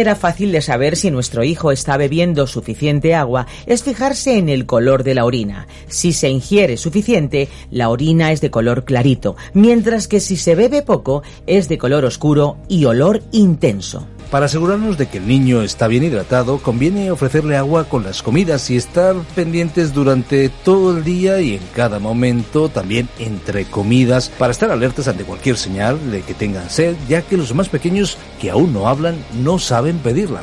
Manera 0.00 0.16
fácil 0.16 0.50
de 0.50 0.62
saber 0.62 0.96
si 0.96 1.10
nuestro 1.10 1.44
hijo 1.44 1.72
está 1.72 1.98
bebiendo 1.98 2.46
suficiente 2.46 3.14
agua 3.14 3.46
es 3.66 3.82
fijarse 3.82 4.38
en 4.38 4.48
el 4.48 4.64
color 4.64 5.04
de 5.04 5.14
la 5.14 5.26
orina. 5.26 5.66
Si 5.88 6.14
se 6.14 6.30
ingiere 6.30 6.78
suficiente, 6.78 7.50
la 7.70 7.90
orina 7.90 8.32
es 8.32 8.40
de 8.40 8.50
color 8.50 8.86
clarito, 8.86 9.36
mientras 9.52 10.08
que 10.08 10.20
si 10.20 10.38
se 10.38 10.54
bebe 10.54 10.80
poco, 10.80 11.22
es 11.46 11.68
de 11.68 11.76
color 11.76 12.06
oscuro 12.06 12.56
y 12.66 12.86
olor 12.86 13.20
intenso. 13.30 14.06
Para 14.30 14.46
asegurarnos 14.46 14.96
de 14.96 15.08
que 15.08 15.18
el 15.18 15.26
niño 15.26 15.62
está 15.62 15.88
bien 15.88 16.04
hidratado, 16.04 16.58
conviene 16.58 17.10
ofrecerle 17.10 17.56
agua 17.56 17.84
con 17.84 18.04
las 18.04 18.22
comidas 18.22 18.70
y 18.70 18.76
estar 18.76 19.16
pendientes 19.34 19.92
durante 19.92 20.48
todo 20.48 20.96
el 20.96 21.02
día 21.02 21.40
y 21.40 21.54
en 21.54 21.62
cada 21.74 21.98
momento, 21.98 22.68
también 22.68 23.08
entre 23.18 23.64
comidas, 23.64 24.28
para 24.28 24.52
estar 24.52 24.70
alertas 24.70 25.08
ante 25.08 25.24
cualquier 25.24 25.56
señal 25.56 26.12
de 26.12 26.22
que 26.22 26.34
tengan 26.34 26.70
sed, 26.70 26.94
ya 27.08 27.22
que 27.22 27.36
los 27.36 27.54
más 27.54 27.68
pequeños 27.68 28.18
que 28.40 28.50
aún 28.50 28.72
no 28.72 28.86
hablan 28.86 29.16
no 29.42 29.58
saben 29.58 29.98
pedirla. 29.98 30.42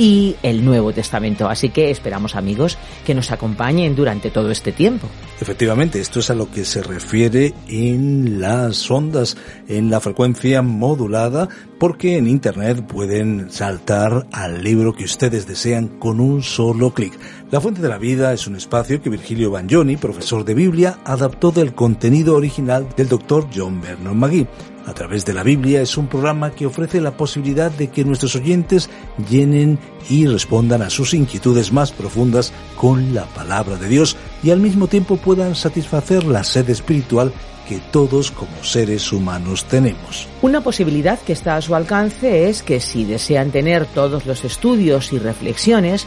y 0.00 0.34
el 0.42 0.64
Nuevo 0.64 0.94
Testamento. 0.94 1.46
Así 1.46 1.68
que 1.68 1.90
esperamos 1.90 2.34
amigos 2.34 2.78
que 3.04 3.14
nos 3.14 3.30
acompañen 3.32 3.94
durante 3.94 4.30
todo 4.30 4.50
este 4.50 4.72
tiempo. 4.72 5.06
Efectivamente, 5.38 6.00
esto 6.00 6.20
es 6.20 6.30
a 6.30 6.34
lo 6.34 6.50
que 6.50 6.64
se 6.64 6.82
refiere 6.82 7.52
en 7.68 8.40
las 8.40 8.90
ondas, 8.90 9.36
en 9.68 9.90
la 9.90 10.00
frecuencia 10.00 10.62
modulada, 10.62 11.50
porque 11.78 12.16
en 12.16 12.28
Internet 12.28 12.86
pueden 12.86 13.50
saltar 13.50 14.26
al 14.32 14.64
libro 14.64 14.94
que 14.94 15.04
ustedes 15.04 15.46
desean 15.46 15.88
con 15.88 16.18
un 16.18 16.42
solo 16.42 16.94
clic. 16.94 17.12
La 17.50 17.60
Fuente 17.60 17.82
de 17.82 17.88
la 17.88 17.98
Vida 17.98 18.32
es 18.32 18.46
un 18.46 18.54
espacio 18.54 19.02
que 19.02 19.10
Virgilio 19.10 19.50
Bagnoni, 19.50 19.96
profesor 19.96 20.44
de 20.44 20.54
Biblia, 20.54 21.00
adaptó 21.04 21.50
del 21.50 21.74
contenido 21.74 22.36
original 22.36 22.86
del 22.96 23.08
doctor 23.08 23.48
John 23.52 23.80
Vernon 23.80 24.16
McGee. 24.16 24.46
A 24.86 24.94
través 24.94 25.24
de 25.24 25.34
la 25.34 25.42
Biblia 25.42 25.82
es 25.82 25.96
un 25.96 26.06
programa 26.06 26.52
que 26.52 26.66
ofrece 26.66 27.00
la 27.00 27.16
posibilidad 27.16 27.72
de 27.72 27.88
que 27.88 28.04
nuestros 28.04 28.36
oyentes 28.36 28.88
llenen 29.28 29.80
y 30.08 30.28
respondan 30.28 30.82
a 30.82 30.90
sus 30.90 31.12
inquietudes 31.12 31.72
más 31.72 31.90
profundas 31.90 32.52
con 32.76 33.14
la 33.14 33.24
palabra 33.24 33.74
de 33.74 33.88
Dios 33.88 34.16
y 34.44 34.52
al 34.52 34.60
mismo 34.60 34.86
tiempo 34.86 35.16
puedan 35.16 35.56
satisfacer 35.56 36.22
la 36.22 36.44
sed 36.44 36.70
espiritual 36.70 37.32
que 37.68 37.80
todos 37.90 38.30
como 38.30 38.62
seres 38.62 39.12
humanos 39.12 39.64
tenemos. 39.64 40.28
Una 40.40 40.60
posibilidad 40.60 41.18
que 41.20 41.32
está 41.32 41.56
a 41.56 41.62
su 41.62 41.74
alcance 41.74 42.48
es 42.48 42.62
que 42.62 42.80
si 42.80 43.04
desean 43.04 43.50
tener 43.50 43.86
todos 43.86 44.24
los 44.24 44.44
estudios 44.44 45.12
y 45.12 45.18
reflexiones, 45.18 46.06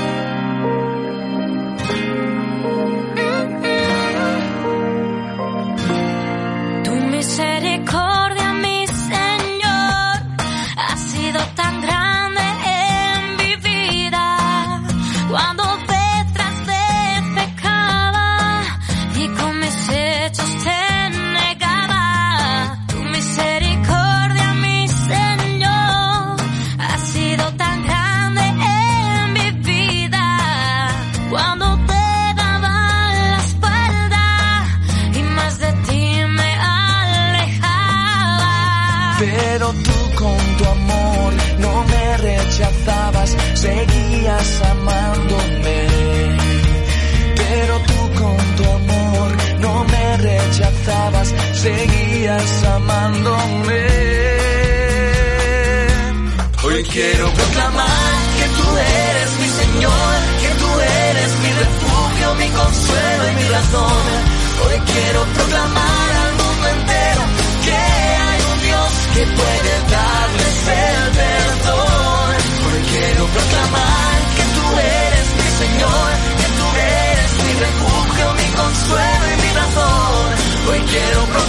Quiero 56.91 57.33
proclamar 57.33 58.13
que 58.37 58.47
tú 58.57 58.77
eres 58.77 59.29
mi 59.39 59.47
Señor, 59.47 60.13
que 60.41 60.49
tú 60.59 60.69
eres 60.79 61.31
mi 61.39 61.51
refugio, 61.63 62.35
mi 62.35 62.49
consuelo 62.49 63.31
y 63.31 63.35
mi 63.35 63.47
razón. 63.49 64.03
Hoy 64.65 64.77
quiero 64.91 65.23
proclamar 65.37 66.09
al 66.23 66.31
mundo 66.41 66.67
entero 66.67 67.21
que 67.65 67.77
hay 68.27 68.39
un 68.51 68.59
Dios 68.67 68.89
que 69.15 69.23
puede 69.39 69.73
darles 69.95 70.57
el 70.67 71.03
perdón. 71.21 72.29
Hoy 72.67 72.81
quiero 72.91 73.23
proclamar 73.35 74.15
que 74.35 74.43
tú 74.55 74.65
eres 74.79 75.27
mi 75.39 75.49
Señor, 75.63 76.09
que 76.39 76.47
tú 76.59 76.67
eres 76.75 77.31
mi 77.45 77.53
refugio, 77.67 78.25
mi 78.41 78.47
consuelo 78.61 79.25
y 79.31 79.37
mi 79.43 79.51
razón. 79.61 80.27
Hoy 80.69 80.79
quiero 80.91 81.19
proclamar 81.23 81.40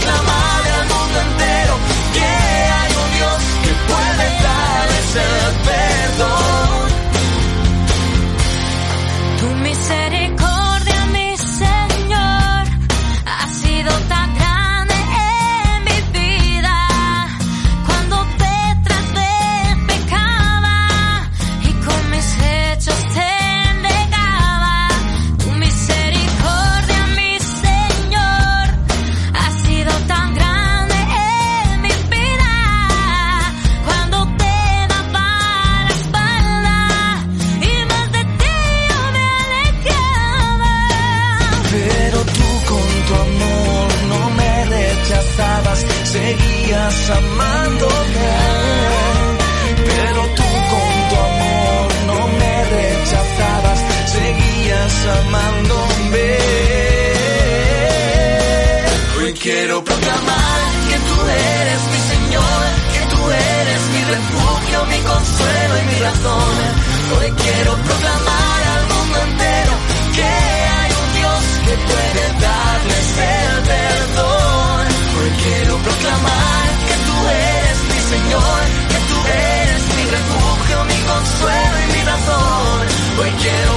razón. 83.30 83.71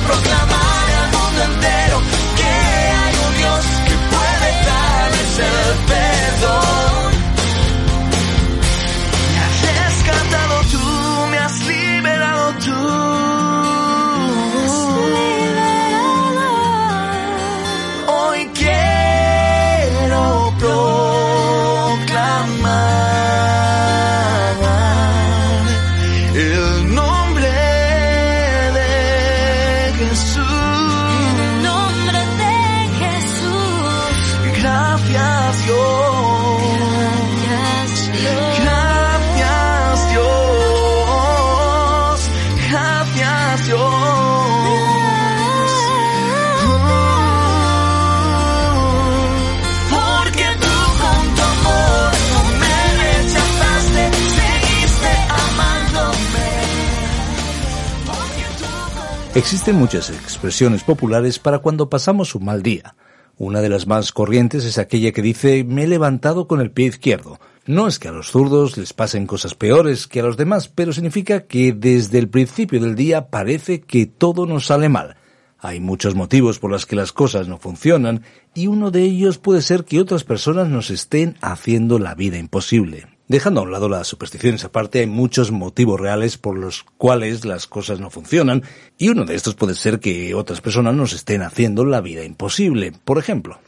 Existen 59.35 59.75
muchas 59.75 60.11
expresiones 60.11 60.85
populares 60.85 61.39
para 61.39 61.59
cuando 61.59 61.89
pasamos 61.89 62.35
un 62.35 62.45
mal 62.45 62.63
día. 62.63 62.95
Una 63.37 63.59
de 63.59 63.67
las 63.67 63.85
más 63.85 64.13
corrientes 64.13 64.63
es 64.63 64.77
aquella 64.77 65.11
que 65.11 65.21
dice 65.21 65.65
me 65.65 65.83
he 65.83 65.87
levantado 65.87 66.47
con 66.47 66.61
el 66.61 66.71
pie 66.71 66.87
izquierdo. 66.87 67.37
No 67.65 67.85
es 67.87 67.99
que 67.99 68.07
a 68.07 68.13
los 68.13 68.31
zurdos 68.31 68.77
les 68.77 68.93
pasen 68.93 69.27
cosas 69.27 69.53
peores 69.53 70.07
que 70.07 70.21
a 70.21 70.23
los 70.23 70.37
demás, 70.37 70.69
pero 70.69 70.93
significa 70.93 71.47
que 71.47 71.73
desde 71.73 72.17
el 72.17 72.29
principio 72.29 72.79
del 72.79 72.95
día 72.95 73.27
parece 73.27 73.81
que 73.81 74.05
todo 74.05 74.45
nos 74.45 74.67
sale 74.67 74.87
mal. 74.87 75.17
Hay 75.59 75.81
muchos 75.81 76.15
motivos 76.15 76.57
por 76.57 76.71
los 76.71 76.85
que 76.85 76.95
las 76.95 77.11
cosas 77.11 77.49
no 77.49 77.57
funcionan 77.57 78.21
y 78.53 78.67
uno 78.67 78.89
de 78.89 79.01
ellos 79.01 79.37
puede 79.37 79.61
ser 79.61 79.83
que 79.83 79.99
otras 79.99 80.23
personas 80.23 80.69
nos 80.69 80.89
estén 80.91 81.35
haciendo 81.41 81.99
la 81.99 82.15
vida 82.15 82.37
imposible. 82.37 83.14
Dejando 83.27 83.61
a 83.61 83.63
un 83.63 83.71
lado 83.71 83.89
las 83.89 84.07
supersticiones 84.07 84.63
aparte, 84.65 84.99
hay 84.99 85.07
muchos 85.07 85.49
motivos 85.49 85.99
reales 85.99 86.37
por 86.37 86.59
los 86.59 86.83
cuales 86.83 87.43
las 87.43 87.65
cosas 87.65 87.99
no 87.99 88.11
funcionan 88.11 88.61
y 88.99 89.09
uno 89.09 89.25
de 89.25 89.33
estos 89.33 89.55
puede 89.55 89.73
ser 89.73 89.99
que 89.99 90.35
otras 90.35 90.61
personas 90.61 90.93
nos 90.93 91.11
estén 91.13 91.41
haciendo 91.41 91.85
la 91.85 92.01
vida 92.01 92.23
imposible. 92.23 92.93
Por 93.03 93.17
ejemplo, 93.17 93.59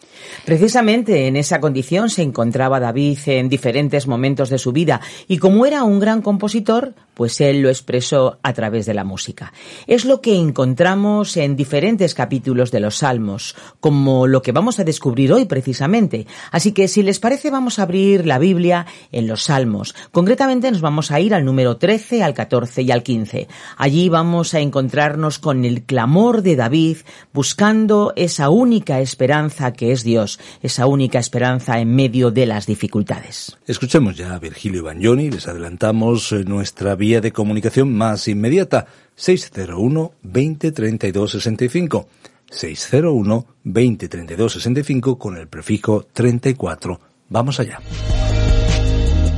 Precisamente 0.46 1.28
en 1.28 1.36
esa 1.36 1.60
condición 1.60 2.10
se 2.10 2.22
encontraba 2.22 2.80
David 2.80 3.20
en 3.26 3.50
diferentes 3.50 4.08
momentos 4.08 4.50
de 4.50 4.58
su 4.58 4.72
vida 4.72 5.02
y 5.28 5.38
como 5.38 5.66
era 5.66 5.84
un 5.84 6.00
gran 6.00 6.22
compositor, 6.22 6.94
pues 7.14 7.42
él 7.42 7.62
lo 7.62 7.70
expresó 7.70 8.38
a 8.44 8.54
través 8.54 8.86
de 8.86 8.94
la 8.94 9.04
música. 9.04 9.52
Es 9.88 10.06
lo 10.06 10.22
que 10.22 10.36
encontramos 10.36 11.36
en 11.36 11.56
diferentes 11.56 12.14
capítulos 12.14 12.72
de 12.72 12.80
los 12.80 12.98
Salmos, 12.98 13.56
como 13.80 14.28
lo 14.28 14.42
que 14.42 14.52
vamos 14.52 14.80
a 14.80 14.84
descubrir 14.84 15.34
hoy 15.34 15.46
precisamente. 15.46 16.28
Así 16.52 16.74
que 16.74 16.88
si 16.88 17.02
les 17.02 17.20
parece 17.20 17.50
vamos 17.50 17.80
a 17.80 17.84
abrir 17.84 18.26
la 18.26 18.38
Biblia 18.38 18.86
en 19.12 19.28
los 19.28 19.46
Salmos. 19.46 19.96
Concretamente 20.12 20.72
nos 20.72 20.82
vamos 20.82 21.10
a 21.12 21.20
ir 21.20 21.34
al 21.34 21.44
número 21.44 21.78
13, 21.78 22.24
al 22.24 22.34
14 22.34 22.84
y 22.84 22.92
al 22.92 23.04
15. 23.04 23.48
Allí 23.78 24.10
vamos 24.10 24.54
a 24.54 24.60
encontrarnos 24.60 25.40
con 25.40 25.66
el 25.66 25.84
clamor 25.84 26.42
de 26.44 26.56
David 26.56 26.98
buscando 27.34 28.14
esa 28.16 28.50
única 28.50 29.00
esperanza 29.00 29.74
que 29.74 29.92
es 29.92 30.04
Dios, 30.04 30.17
esa 30.62 30.86
única 30.88 31.20
esperanza 31.20 31.80
en 31.80 31.96
medio 31.96 32.32
de 32.32 32.46
las 32.46 32.66
dificultades. 32.66 33.58
escuchemos 33.68 34.16
ya 34.16 34.34
a 34.34 34.40
Virgilio 34.40 34.84
Bagnoni, 34.84 35.30
les 35.30 35.48
adelantamos 35.48 36.32
eh, 36.32 36.44
nuestra 36.44 36.96
vía 36.96 37.22
de 37.22 37.32
comunicación 37.32 37.94
más 37.94 38.28
inmediata, 38.28 38.88
601 39.16 40.12
20 40.24 40.72
32 40.72 41.32
65. 41.32 42.08
601 42.50 43.46
20 43.64 44.08
32 44.08 44.54
65 44.54 45.18
con 45.18 45.38
el 45.38 45.48
prefijo 45.48 46.08
34. 46.14 47.00
Vamos 47.30 47.60
allá. 47.60 47.80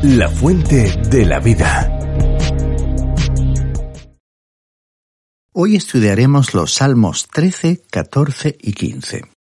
La 0.03 0.29
fuente 0.29 0.95
de 1.09 1.25
la 1.25 1.39
vida. 1.39 1.95
Hoy 5.51 5.75
estudiaremos 5.75 6.53
los 6.53 6.73
Salmos 6.73 7.27
13, 7.27 7.81
14 7.89 8.57
y 8.61 8.73
15. 8.73 9.38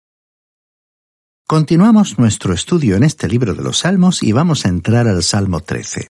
Continuamos 1.49 2.19
nuestro 2.19 2.53
estudio 2.53 2.97
en 2.97 3.05
este 3.05 3.29
libro 3.29 3.55
de 3.55 3.63
los 3.63 3.79
Salmos 3.79 4.25
y 4.25 4.33
vamos 4.33 4.67
a 4.67 4.69
entrar 4.69 5.07
al 5.07 5.23
Salmo 5.23 5.61
13. 5.61 6.09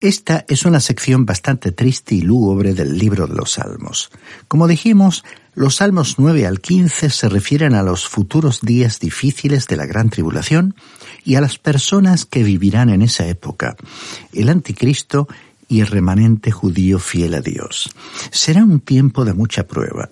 Esta 0.00 0.44
es 0.48 0.64
una 0.64 0.80
sección 0.80 1.26
bastante 1.26 1.70
triste 1.70 2.16
y 2.16 2.20
lúgubre 2.20 2.74
del 2.74 2.98
libro 2.98 3.28
de 3.28 3.36
los 3.36 3.52
Salmos. 3.52 4.10
Como 4.48 4.66
dijimos, 4.66 5.22
los 5.54 5.76
Salmos 5.76 6.16
9 6.18 6.44
al 6.44 6.60
15 6.60 7.08
se 7.08 7.28
refieren 7.28 7.72
a 7.76 7.84
los 7.84 8.08
futuros 8.08 8.62
días 8.62 8.98
difíciles 8.98 9.68
de 9.68 9.76
la 9.76 9.86
gran 9.86 10.10
tribulación 10.10 10.74
y 11.24 11.36
a 11.36 11.40
las 11.40 11.58
personas 11.58 12.26
que 12.26 12.42
vivirán 12.42 12.90
en 12.90 13.02
esa 13.02 13.28
época, 13.28 13.76
el 14.32 14.48
anticristo 14.48 15.28
y 15.68 15.82
el 15.82 15.86
remanente 15.86 16.50
judío 16.50 16.98
fiel 16.98 17.34
a 17.34 17.42
Dios. 17.42 17.90
Será 18.32 18.64
un 18.64 18.80
tiempo 18.80 19.24
de 19.24 19.34
mucha 19.34 19.68
prueba. 19.68 20.10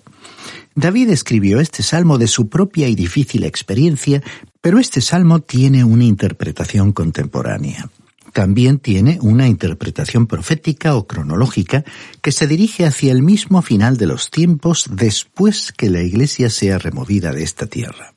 David 0.79 1.09
escribió 1.09 1.59
este 1.59 1.83
salmo 1.83 2.17
de 2.17 2.27
su 2.27 2.47
propia 2.47 2.87
y 2.87 2.95
difícil 2.95 3.43
experiencia, 3.43 4.23
pero 4.61 4.79
este 4.79 5.01
salmo 5.01 5.41
tiene 5.41 5.83
una 5.83 6.05
interpretación 6.05 6.93
contemporánea. 6.93 7.89
También 8.31 8.79
tiene 8.79 9.19
una 9.21 9.45
interpretación 9.45 10.25
profética 10.25 10.95
o 10.95 11.05
cronológica 11.05 11.83
que 12.21 12.31
se 12.31 12.47
dirige 12.47 12.85
hacia 12.85 13.11
el 13.11 13.23
mismo 13.23 13.61
final 13.61 13.97
de 13.97 14.05
los 14.05 14.31
tiempos 14.31 14.85
después 14.89 15.73
que 15.73 15.89
la 15.89 16.01
Iglesia 16.01 16.49
sea 16.49 16.77
removida 16.77 17.33
de 17.33 17.43
esta 17.43 17.65
tierra. 17.65 18.13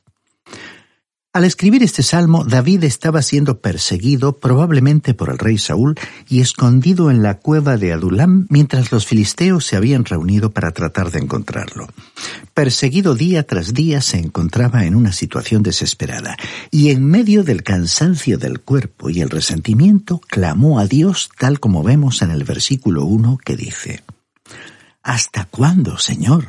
Al 1.34 1.44
escribir 1.44 1.82
este 1.82 2.02
salmo, 2.02 2.44
David 2.44 2.84
estaba 2.84 3.22
siendo 3.22 3.58
perseguido 3.58 4.38
probablemente 4.38 5.14
por 5.14 5.30
el 5.30 5.38
rey 5.38 5.56
Saúl 5.56 5.94
y 6.28 6.42
escondido 6.42 7.10
en 7.10 7.22
la 7.22 7.38
cueva 7.38 7.78
de 7.78 7.94
Adulam 7.94 8.46
mientras 8.50 8.92
los 8.92 9.06
filisteos 9.06 9.64
se 9.64 9.76
habían 9.76 10.04
reunido 10.04 10.50
para 10.50 10.72
tratar 10.72 11.10
de 11.10 11.20
encontrarlo. 11.20 11.88
Perseguido 12.52 13.14
día 13.14 13.46
tras 13.46 13.72
día 13.72 14.02
se 14.02 14.18
encontraba 14.18 14.84
en 14.84 14.94
una 14.94 15.10
situación 15.12 15.62
desesperada 15.62 16.36
y 16.70 16.90
en 16.90 17.06
medio 17.06 17.44
del 17.44 17.62
cansancio 17.62 18.36
del 18.36 18.60
cuerpo 18.60 19.08
y 19.08 19.22
el 19.22 19.30
resentimiento 19.30 20.20
clamó 20.28 20.80
a 20.80 20.86
Dios 20.86 21.30
tal 21.38 21.60
como 21.60 21.82
vemos 21.82 22.20
en 22.20 22.30
el 22.30 22.44
versículo 22.44 23.06
1 23.06 23.38
que 23.42 23.56
dice, 23.56 24.02
¿Hasta 25.02 25.46
cuándo, 25.46 25.96
Señor? 25.96 26.44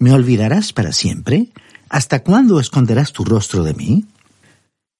¿Me 0.00 0.12
olvidarás 0.12 0.72
para 0.72 0.90
siempre? 0.90 1.52
¿Hasta 1.88 2.24
cuándo 2.24 2.58
esconderás 2.58 3.12
tu 3.12 3.24
rostro 3.24 3.62
de 3.62 3.74
mí? 3.74 4.04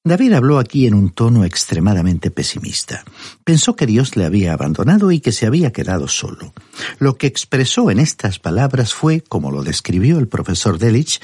David 0.06 0.34
habló 0.34 0.60
aquí 0.60 0.86
en 0.86 0.94
un 0.94 1.10
tono 1.10 1.44
extremadamente 1.44 2.30
pesimista. 2.30 3.04
Pensó 3.42 3.74
que 3.74 3.86
Dios 3.86 4.14
le 4.14 4.24
había 4.24 4.52
abandonado 4.52 5.10
y 5.10 5.18
que 5.18 5.32
se 5.32 5.46
había 5.46 5.72
quedado 5.72 6.06
solo. 6.06 6.54
Lo 7.00 7.16
que 7.16 7.26
expresó 7.26 7.90
en 7.90 7.98
estas 7.98 8.38
palabras 8.38 8.94
fue, 8.94 9.20
como 9.20 9.50
lo 9.50 9.64
describió 9.64 10.20
el 10.20 10.28
profesor 10.28 10.78
Delich, 10.78 11.20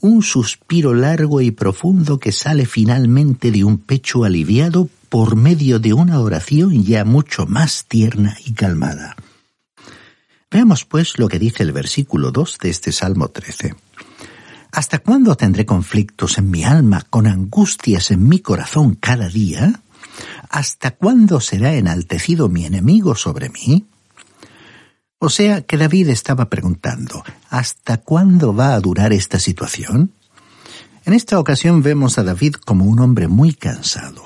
un 0.00 0.22
suspiro 0.22 0.94
largo 0.94 1.42
y 1.42 1.50
profundo 1.50 2.18
que 2.18 2.32
sale 2.32 2.64
finalmente 2.64 3.50
de 3.50 3.64
un 3.64 3.76
pecho 3.76 4.24
aliviado 4.24 4.88
por 5.10 5.36
medio 5.36 5.78
de 5.78 5.92
una 5.92 6.18
oración 6.18 6.84
ya 6.84 7.04
mucho 7.04 7.44
más 7.44 7.84
tierna 7.84 8.38
y 8.46 8.54
calmada. 8.54 9.14
Veamos 10.50 10.86
pues 10.86 11.18
lo 11.18 11.28
que 11.28 11.38
dice 11.38 11.64
el 11.64 11.72
versículo 11.72 12.30
2 12.30 12.56
de 12.62 12.70
este 12.70 12.92
Salmo 12.92 13.28
13. 13.28 13.74
¿Hasta 14.72 15.00
cuándo 15.00 15.36
tendré 15.36 15.66
conflictos 15.66 16.38
en 16.38 16.50
mi 16.50 16.64
alma, 16.64 17.02
con 17.10 17.26
angustias 17.26 18.10
en 18.10 18.26
mi 18.26 18.40
corazón 18.40 18.94
cada 18.94 19.28
día? 19.28 19.82
¿Hasta 20.48 20.92
cuándo 20.92 21.40
será 21.40 21.74
enaltecido 21.74 22.48
mi 22.48 22.64
enemigo 22.64 23.14
sobre 23.14 23.50
mí? 23.50 23.86
O 25.18 25.28
sea 25.28 25.60
que 25.60 25.76
David 25.76 26.08
estaba 26.08 26.48
preguntando, 26.48 27.22
¿hasta 27.50 27.98
cuándo 27.98 28.54
va 28.54 28.74
a 28.74 28.80
durar 28.80 29.12
esta 29.12 29.38
situación? 29.38 30.12
En 31.04 31.12
esta 31.12 31.38
ocasión 31.38 31.82
vemos 31.82 32.18
a 32.18 32.22
David 32.22 32.54
como 32.54 32.86
un 32.86 32.98
hombre 33.00 33.28
muy 33.28 33.52
cansado. 33.52 34.24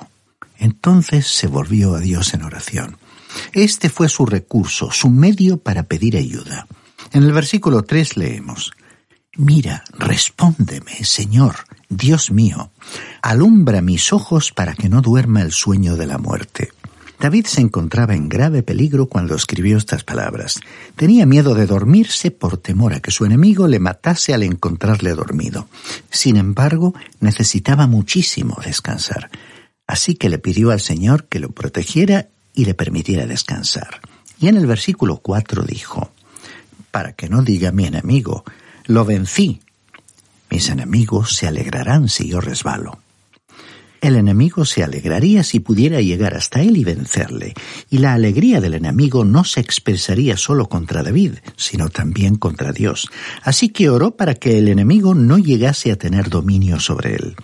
Entonces 0.58 1.26
se 1.26 1.48
volvió 1.48 1.96
a 1.96 2.00
Dios 2.00 2.34
en 2.34 2.44
oración. 2.44 2.98
Este 3.52 3.90
fue 3.90 4.08
su 4.08 4.24
recurso, 4.26 4.92
su 4.92 5.10
medio 5.10 5.58
para 5.58 5.82
pedir 5.82 6.16
ayuda. 6.16 6.68
En 7.12 7.24
el 7.24 7.32
versículo 7.32 7.82
3 7.82 8.16
leemos, 8.16 8.72
Mira, 9.36 9.84
respóndeme, 9.92 11.04
Señor, 11.04 11.56
Dios 11.90 12.30
mío, 12.30 12.70
alumbra 13.20 13.82
mis 13.82 14.14
ojos 14.14 14.50
para 14.50 14.74
que 14.74 14.88
no 14.88 15.02
duerma 15.02 15.42
el 15.42 15.52
sueño 15.52 15.96
de 15.96 16.06
la 16.06 16.16
muerte. 16.16 16.70
David 17.20 17.46
se 17.46 17.60
encontraba 17.60 18.14
en 18.14 18.30
grave 18.30 18.62
peligro 18.62 19.06
cuando 19.06 19.34
escribió 19.34 19.76
estas 19.76 20.04
palabras. 20.04 20.60
Tenía 20.96 21.26
miedo 21.26 21.54
de 21.54 21.66
dormirse 21.66 22.30
por 22.30 22.56
temor 22.56 22.94
a 22.94 23.00
que 23.00 23.10
su 23.10 23.26
enemigo 23.26 23.68
le 23.68 23.78
matase 23.78 24.32
al 24.32 24.42
encontrarle 24.42 25.14
dormido. 25.14 25.68
Sin 26.10 26.36
embargo, 26.36 26.94
necesitaba 27.20 27.86
muchísimo 27.86 28.58
descansar. 28.64 29.30
Así 29.86 30.14
que 30.14 30.30
le 30.30 30.38
pidió 30.38 30.70
al 30.70 30.80
Señor 30.80 31.24
que 31.24 31.40
lo 31.40 31.50
protegiera 31.50 32.28
y 32.54 32.64
le 32.64 32.74
permitiera 32.74 33.26
descansar. 33.26 34.00
Y 34.38 34.48
en 34.48 34.56
el 34.56 34.66
versículo 34.66 35.18
4 35.18 35.62
dijo, 35.62 36.10
Para 36.90 37.12
que 37.12 37.28
no 37.28 37.42
diga 37.42 37.70
mi 37.72 37.86
enemigo, 37.86 38.44
lo 38.86 39.04
vencí. 39.04 39.60
Mis 40.50 40.68
enemigos 40.68 41.36
se 41.36 41.46
alegrarán 41.46 42.08
si 42.08 42.28
yo 42.28 42.40
resbalo. 42.40 42.98
El 44.00 44.14
enemigo 44.14 44.64
se 44.64 44.84
alegraría 44.84 45.42
si 45.42 45.58
pudiera 45.58 46.00
llegar 46.00 46.34
hasta 46.34 46.60
él 46.60 46.76
y 46.76 46.84
vencerle, 46.84 47.54
y 47.90 47.98
la 47.98 48.12
alegría 48.12 48.60
del 48.60 48.74
enemigo 48.74 49.24
no 49.24 49.42
se 49.42 49.60
expresaría 49.60 50.36
solo 50.36 50.68
contra 50.68 51.02
David, 51.02 51.32
sino 51.56 51.88
también 51.88 52.36
contra 52.36 52.72
Dios. 52.72 53.08
Así 53.42 53.70
que 53.70 53.88
oró 53.88 54.12
para 54.12 54.34
que 54.34 54.58
el 54.58 54.68
enemigo 54.68 55.14
no 55.14 55.38
llegase 55.38 55.90
a 55.90 55.96
tener 55.96 56.28
dominio 56.28 56.78
sobre 56.78 57.14
él. 57.16 57.36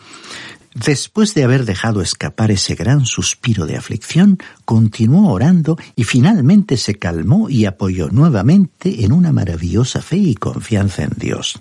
Después 0.75 1.35
de 1.35 1.45
haber 1.45 1.65
dejado 1.67 2.01
escapar 2.01 2.51
ese 2.51 2.75
gran 2.75 3.05
suspiro 3.05 3.67
de 3.67 3.77
aflicción, 3.77 4.39
continuó 4.65 5.33
orando 5.33 5.77
y 5.97 6.05
finalmente 6.05 6.77
se 6.77 6.95
calmó 6.95 7.51
y 7.51 7.67
apoyó 7.67 8.09
nuevamente 8.09 9.05
en 9.05 9.13
una 9.13 9.33
maravillosa 9.33 10.01
fe 10.01 10.17
y 10.17 10.35
confianza 10.35 11.03
en 11.03 11.13
Dios. 11.17 11.61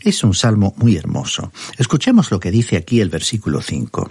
Es 0.00 0.24
un 0.24 0.34
salmo 0.34 0.74
muy 0.78 0.96
hermoso. 0.96 1.52
Escuchemos 1.76 2.30
lo 2.30 2.40
que 2.40 2.50
dice 2.50 2.78
aquí 2.78 3.00
el 3.00 3.10
versículo 3.10 3.60
5. 3.60 4.10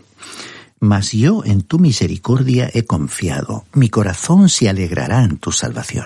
Mas 0.81 1.11
yo 1.11 1.43
en 1.43 1.63
tu 1.63 1.79
misericordia 1.79 2.69
he 2.73 2.85
confiado, 2.85 3.65
mi 3.73 3.89
corazón 3.89 4.47
se 4.47 4.69
alegrará 4.69 5.23
en 5.23 5.37
tu 5.37 5.51
salvación. 5.51 6.05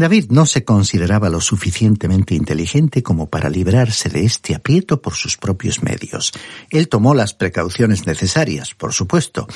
David 0.00 0.30
no 0.30 0.46
se 0.46 0.64
consideraba 0.64 1.28
lo 1.28 1.40
suficientemente 1.40 2.34
inteligente 2.34 3.02
como 3.02 3.28
para 3.28 3.50
librarse 3.50 4.08
de 4.08 4.24
este 4.24 4.54
aprieto 4.54 5.00
por 5.00 5.14
sus 5.14 5.36
propios 5.36 5.82
medios. 5.82 6.32
Él 6.70 6.88
tomó 6.88 7.14
las 7.14 7.34
precauciones 7.34 8.06
necesarias, 8.06 8.74
por 8.74 8.92
supuesto, 8.92 9.46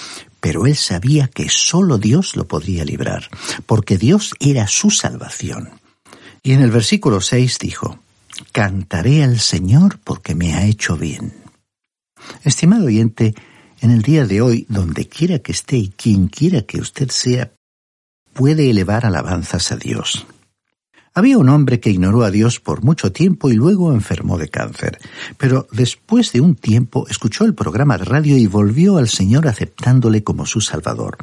pero 0.41 0.67
él 0.67 0.77
sabía 0.77 1.29
que 1.29 1.49
sólo 1.49 1.99
Dios 1.99 2.37
lo 2.37 2.47
podría 2.47 2.85
librar, 2.85 3.29
porque 3.67 3.99
Dios 3.99 4.35
era 4.39 4.67
su 4.67 4.91
salvación. 4.91 5.71
Y 6.43 6.53
en 6.53 6.63
el 6.63 6.71
versículo 6.71 7.21
6 7.21 7.59
dijo, 7.59 7.99
Cantaré 8.53 9.25
al 9.25 9.41
Señor 9.41 9.99
porque 10.05 10.35
me 10.35 10.55
ha 10.55 10.67
hecho 10.67 10.97
bien. 10.97 11.35
Estimado 12.43 12.87
oyente, 12.87 13.35
en 13.81 13.91
el 13.91 14.03
día 14.03 14.27
de 14.27 14.43
hoy, 14.43 14.67
donde 14.69 15.09
quiera 15.09 15.39
que 15.39 15.53
esté 15.53 15.77
y 15.77 15.89
quien 15.89 16.29
quiera 16.29 16.63
que 16.63 16.81
usted 16.81 17.09
sea, 17.11 17.53
puede 18.35 18.69
elevar 18.69 19.07
alabanzas 19.07 19.73
a 19.73 19.77
Dios. 19.77 20.27
Había 21.17 21.39
un 21.39 21.49
hombre 21.49 21.79
que 21.79 21.91
ignoró 21.91 22.25
a 22.25 22.33
Dios 22.33 22.59
por 22.59 22.83
mucho 22.83 23.13
tiempo 23.13 23.49
y 23.49 23.55
luego 23.55 23.93
enfermó 23.93 24.37
de 24.37 24.49
cáncer, 24.49 24.99
pero 25.39 25.69
después 25.71 26.33
de 26.33 26.41
un 26.41 26.57
tiempo 26.57 27.07
escuchó 27.09 27.45
el 27.45 27.55
programa 27.55 27.97
de 27.97 28.05
radio 28.05 28.37
y 28.37 28.49
volvió 28.49 28.97
al 28.97 29.09
Señor 29.09 29.47
aceptándole 29.47 30.25
como 30.25 30.45
su 30.45 30.61
Salvador. 30.61 31.19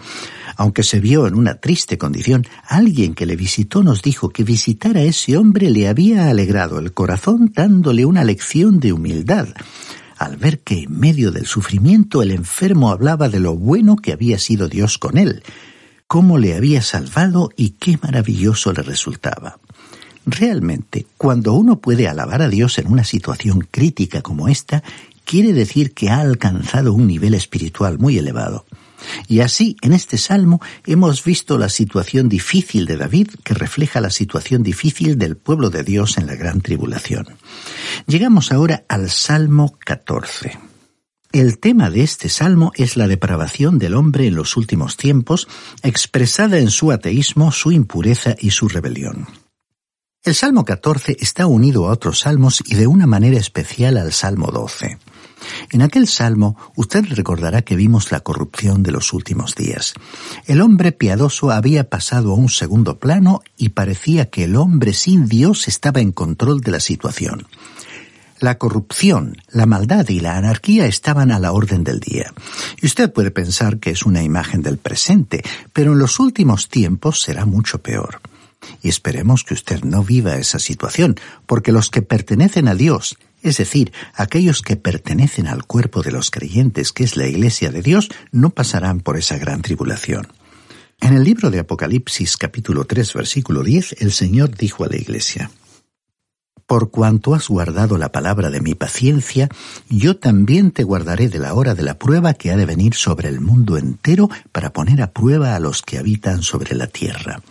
Aunque 0.56 0.84
se 0.84 1.02
vio 1.02 1.28
en 1.28 1.36
una 1.36 1.56
triste 1.56 1.98
condición, 1.98 2.48
alguien 2.70 3.14
que 3.14 3.26
le 3.26 3.36
visitó 3.36 3.84
nos 3.84 4.02
dijo 4.02 4.30
que 4.30 4.46
visitar 4.46 4.96
a 4.96 5.02
ese 5.02 5.36
hombre 5.36 5.70
le 5.70 5.90
había 5.90 6.30
alegrado 6.30 6.80
el 6.80 6.94
corazón 6.94 7.52
dándole 7.54 8.06
una 8.06 8.24
lección 8.24 8.80
de 8.80 8.94
humildad 8.94 9.50
al 10.18 10.38
ver 10.38 10.60
que 10.60 10.84
en 10.84 11.00
medio 11.00 11.32
del 11.32 11.48
sufrimiento 11.48 12.22
el 12.22 12.32
enfermo 12.32 12.92
hablaba 12.92 13.28
de 13.28 13.40
lo 13.40 13.56
bueno 13.56 13.96
que 13.96 14.14
había 14.14 14.38
sido 14.38 14.70
Dios 14.70 15.00
con 15.00 15.18
él, 15.18 15.44
cómo 16.06 16.38
le 16.38 16.56
había 16.56 16.84
salvado 16.84 17.50
y 17.58 17.72
qué 17.72 17.98
maravilloso 18.02 18.72
le 18.72 18.84
resultaba. 18.84 19.58
Realmente, 20.25 21.08
cuando 21.18 21.54
uno 21.54 21.80
puede 21.80 22.08
alabar 22.08 22.42
a 22.42 22.50
Dios 22.50 22.78
en 22.78 22.88
una 22.88 23.04
situación 23.04 23.68
crítica 23.72 24.22
como 24.22 24.48
esta, 24.48 24.84
quiere 25.25 25.54
decir 25.54 25.94
que 25.94 26.10
ha 26.10 26.20
alcanzado 26.20 26.94
un 26.94 27.08
nivel 27.08 27.34
espiritual 27.34 27.98
muy 27.98 28.18
elevado. 28.18 28.66
Y 29.28 29.40
así, 29.40 29.78
en 29.82 29.94
este 29.94 30.18
salmo, 30.18 30.62
hemos 30.86 31.24
visto 31.24 31.58
la 31.58 31.70
situación 31.70 32.30
difícil 32.30 32.86
de 32.86 32.98
David 32.98 33.30
que 33.44 33.56
refleja 33.56 34.00
la 34.00 34.12
situación 34.12 34.62
difícil 34.62 35.18
del 35.18 35.38
pueblo 35.38 35.70
de 35.70 35.84
Dios 35.84 36.18
en 36.18 36.28
la 36.28 36.36
gran 36.36 36.62
tribulación. 36.62 37.28
Llegamos 38.06 38.51
ahora 38.51 38.84
al 38.88 39.10
Salmo 39.10 39.75
14. 39.86 40.60
El 41.32 41.60
tema 41.60 41.90
de 41.90 42.04
este 42.04 42.28
salmo 42.28 42.74
es 42.75 42.98
la 42.98 43.08
depravación 43.08 43.80
del 43.80 43.96
hombre 43.96 44.28
en 44.28 44.36
los 44.36 44.58
últimos 44.58 44.98
tiempos, 44.98 45.48
expresada 45.82 46.60
en 46.60 46.70
su 46.70 46.92
ateísmo, 46.92 47.51
su 47.54 47.72
impureza 47.72 48.36
y 48.38 48.51
su 48.51 48.68
rebelión. 48.68 49.28
El 50.24 50.36
Salmo 50.36 50.66
14 50.66 51.18
está 51.20 51.48
unido 51.48 51.88
a 51.88 51.92
otros 51.92 52.20
salmos 52.20 52.62
y 52.68 52.75
de 52.75 52.86
una 52.86 53.08
manera 53.08 53.40
especial 53.40 53.98
al 53.98 54.13
Salmo 54.13 54.51
12. 54.51 55.00
En 55.72 55.82
aquel 55.82 56.08
salmo 56.08 56.56
usted 56.75 57.06
recordará 57.10 57.63
que 57.63 57.75
vimos 57.75 58.12
la 58.12 58.20
corrupción 58.20 58.84
de 58.84 58.92
los 58.92 59.13
últimos 59.13 59.56
días. 59.56 59.96
El 60.46 60.62
hombre 60.62 60.92
piadoso 60.92 61.50
había 61.50 61.90
pasado 61.90 62.34
a 62.34 62.36
un 62.36 62.50
segundo 62.50 63.00
plano 63.00 63.42
y 63.58 63.70
parecía 63.70 64.30
que 64.30 64.44
el 64.44 64.58
hombre 64.58 64.94
sin 64.94 65.25
Dios 65.25 65.68
estaba 65.68 66.01
en 66.01 66.12
control 66.12 66.62
de 66.62 66.70
la 66.70 66.80
situación. 66.80 67.48
La 68.40 68.60
corrupción, 68.60 69.38
la 69.50 69.66
maldad 69.66 70.08
y 70.10 70.20
la 70.20 70.38
anarquía 70.38 70.86
estaban 70.86 71.32
a 71.32 71.40
la 71.40 71.51
orden 71.51 71.84
del 71.84 72.00
día. 72.00 72.32
Y 72.80 72.86
usted 72.86 73.12
puede 73.12 73.32
pensar 73.32 73.80
que 73.80 73.90
es 73.90 74.04
una 74.04 74.22
imagen 74.22 74.62
del 74.62 74.78
presente, 74.78 75.44
pero 75.74 75.94
en 75.94 75.98
los 75.98 76.20
últimos 76.20 76.70
tiempos 76.70 77.22
será 77.22 77.48
mucho 77.48 77.80
peor. 77.80 78.22
Y 78.82 78.89
esperemos 78.89 79.44
que 79.44 79.53
usted 79.53 79.84
no 79.84 80.03
viva 80.03 80.38
esa 80.38 80.60
situación, 80.60 81.15
porque 81.46 81.72
los 81.72 81.89
que 81.89 82.01
pertenecen 82.01 82.68
a 82.68 82.75
Dios, 82.75 83.18
es 83.41 83.58
decir, 83.58 83.91
aquellos 84.15 84.62
que 84.62 84.75
pertenecen 84.75 85.48
al 85.48 85.65
cuerpo 85.65 86.01
de 86.03 86.12
los 86.12 86.32
creyentes, 86.32 86.91
que 86.91 87.03
es 87.03 87.18
la 87.18 87.27
Iglesia 87.27 87.72
de 87.72 87.82
Dios, 87.82 88.10
no 88.32 88.51
pasarán 88.51 89.00
por 89.00 89.18
esa 89.18 89.38
gran 89.38 89.62
tribulación. 89.62 90.27
En 91.00 91.15
el 91.15 91.24
libro 91.24 91.50
de 91.50 91.60
Apocalipsis 91.60 92.38
capítulo 92.38 92.86
3 92.86 93.13
versículo 93.13 93.63
10, 93.63 93.96
el 94.01 94.12
Señor 94.12 94.56
dijo 94.56 94.84
a 94.84 94.88
la 94.88 94.98
Iglesia, 94.98 95.50
por 96.72 96.89
cuanto 96.89 97.36
has 97.36 97.50
guardado 97.50 97.98
la 97.98 98.13
palabra 98.13 98.50
de 98.50 98.62
mi 98.62 98.75
paciencia, 98.75 99.50
yo 99.89 100.15
también 100.15 100.72
te 100.72 100.86
guardaré 100.86 101.27
de 101.27 101.38
la 101.38 101.53
hora 101.53 101.75
de 101.75 101.84
la 101.84 102.00
prueba 102.00 102.34
que 102.34 102.50
ha 102.50 102.56
de 102.56 102.65
venir 102.65 102.94
sobre 102.94 103.27
el 103.27 103.41
mundo 103.41 103.77
entero 103.77 104.30
para 104.53 104.72
poner 104.72 105.01
a 105.01 105.12
prueba 105.12 105.56
a 105.58 105.60
los 105.60 105.82
que 105.82 105.98
habitan 105.98 106.44
sobre 106.44 106.74
la 106.75 106.88
tierra. 106.88 107.41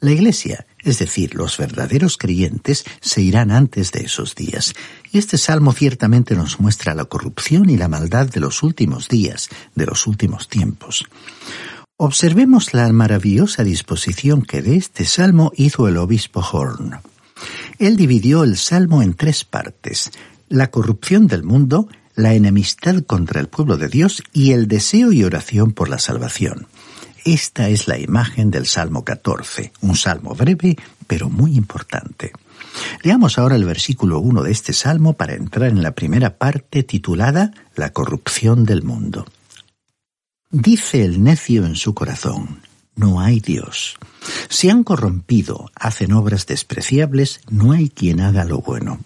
La 0.00 0.10
Iglesia, 0.10 0.66
es 0.82 0.98
decir, 0.98 1.34
los 1.34 1.56
verdaderos 1.56 2.18
creyentes, 2.18 2.84
se 3.00 3.22
irán 3.22 3.50
antes 3.50 3.92
de 3.92 4.02
esos 4.02 4.34
días. 4.34 4.74
Y 5.10 5.18
este 5.18 5.38
salmo 5.38 5.72
ciertamente 5.72 6.34
nos 6.34 6.60
muestra 6.60 6.94
la 6.94 7.06
corrupción 7.06 7.70
y 7.70 7.76
la 7.76 7.88
maldad 7.88 8.28
de 8.28 8.40
los 8.40 8.62
últimos 8.62 9.08
días, 9.08 9.48
de 9.74 9.86
los 9.86 10.06
últimos 10.06 10.48
tiempos. 10.48 11.06
Observemos 11.96 12.74
la 12.74 12.92
maravillosa 12.92 13.64
disposición 13.64 14.42
que 14.42 14.60
de 14.60 14.76
este 14.76 15.06
salmo 15.06 15.50
hizo 15.56 15.88
el 15.88 15.96
obispo 15.96 16.40
Horn. 16.40 17.00
Él 17.78 17.96
dividió 17.96 18.44
el 18.44 18.58
Salmo 18.58 19.02
en 19.02 19.14
tres 19.14 19.44
partes, 19.44 20.10
la 20.48 20.70
corrupción 20.70 21.26
del 21.26 21.42
mundo, 21.42 21.88
la 22.14 22.34
enemistad 22.34 23.02
contra 23.02 23.40
el 23.40 23.48
pueblo 23.48 23.76
de 23.76 23.88
Dios 23.88 24.22
y 24.32 24.52
el 24.52 24.68
deseo 24.68 25.12
y 25.12 25.24
oración 25.24 25.72
por 25.72 25.88
la 25.88 25.98
salvación. 25.98 26.66
Esta 27.26 27.68
es 27.68 27.88
la 27.88 27.98
imagen 27.98 28.52
del 28.52 28.66
Salmo 28.66 29.04
14, 29.04 29.72
un 29.80 29.96
salmo 29.96 30.36
breve 30.36 30.76
pero 31.08 31.28
muy 31.28 31.56
importante. 31.56 32.30
Leamos 33.02 33.36
ahora 33.36 33.56
el 33.56 33.64
versículo 33.64 34.20
1 34.20 34.44
de 34.44 34.52
este 34.52 34.72
salmo 34.72 35.14
para 35.14 35.34
entrar 35.34 35.70
en 35.70 35.82
la 35.82 35.90
primera 35.90 36.38
parte 36.38 36.84
titulada 36.84 37.50
La 37.74 37.92
corrupción 37.92 38.64
del 38.64 38.84
mundo. 38.84 39.26
Dice 40.52 41.04
el 41.04 41.24
necio 41.24 41.66
en 41.66 41.74
su 41.74 41.94
corazón, 41.94 42.60
no 42.94 43.20
hay 43.20 43.40
Dios. 43.40 43.96
Se 44.48 44.70
han 44.70 44.84
corrompido, 44.84 45.72
hacen 45.74 46.12
obras 46.12 46.46
despreciables, 46.46 47.40
no 47.50 47.72
hay 47.72 47.88
quien 47.88 48.20
haga 48.20 48.44
lo 48.44 48.60
bueno. 48.60 49.00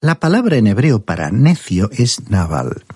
La 0.00 0.20
palabra 0.20 0.56
en 0.56 0.68
hebreo 0.68 1.04
para 1.04 1.30
necio 1.30 1.90
es 1.92 2.30
Nabal. 2.30 2.86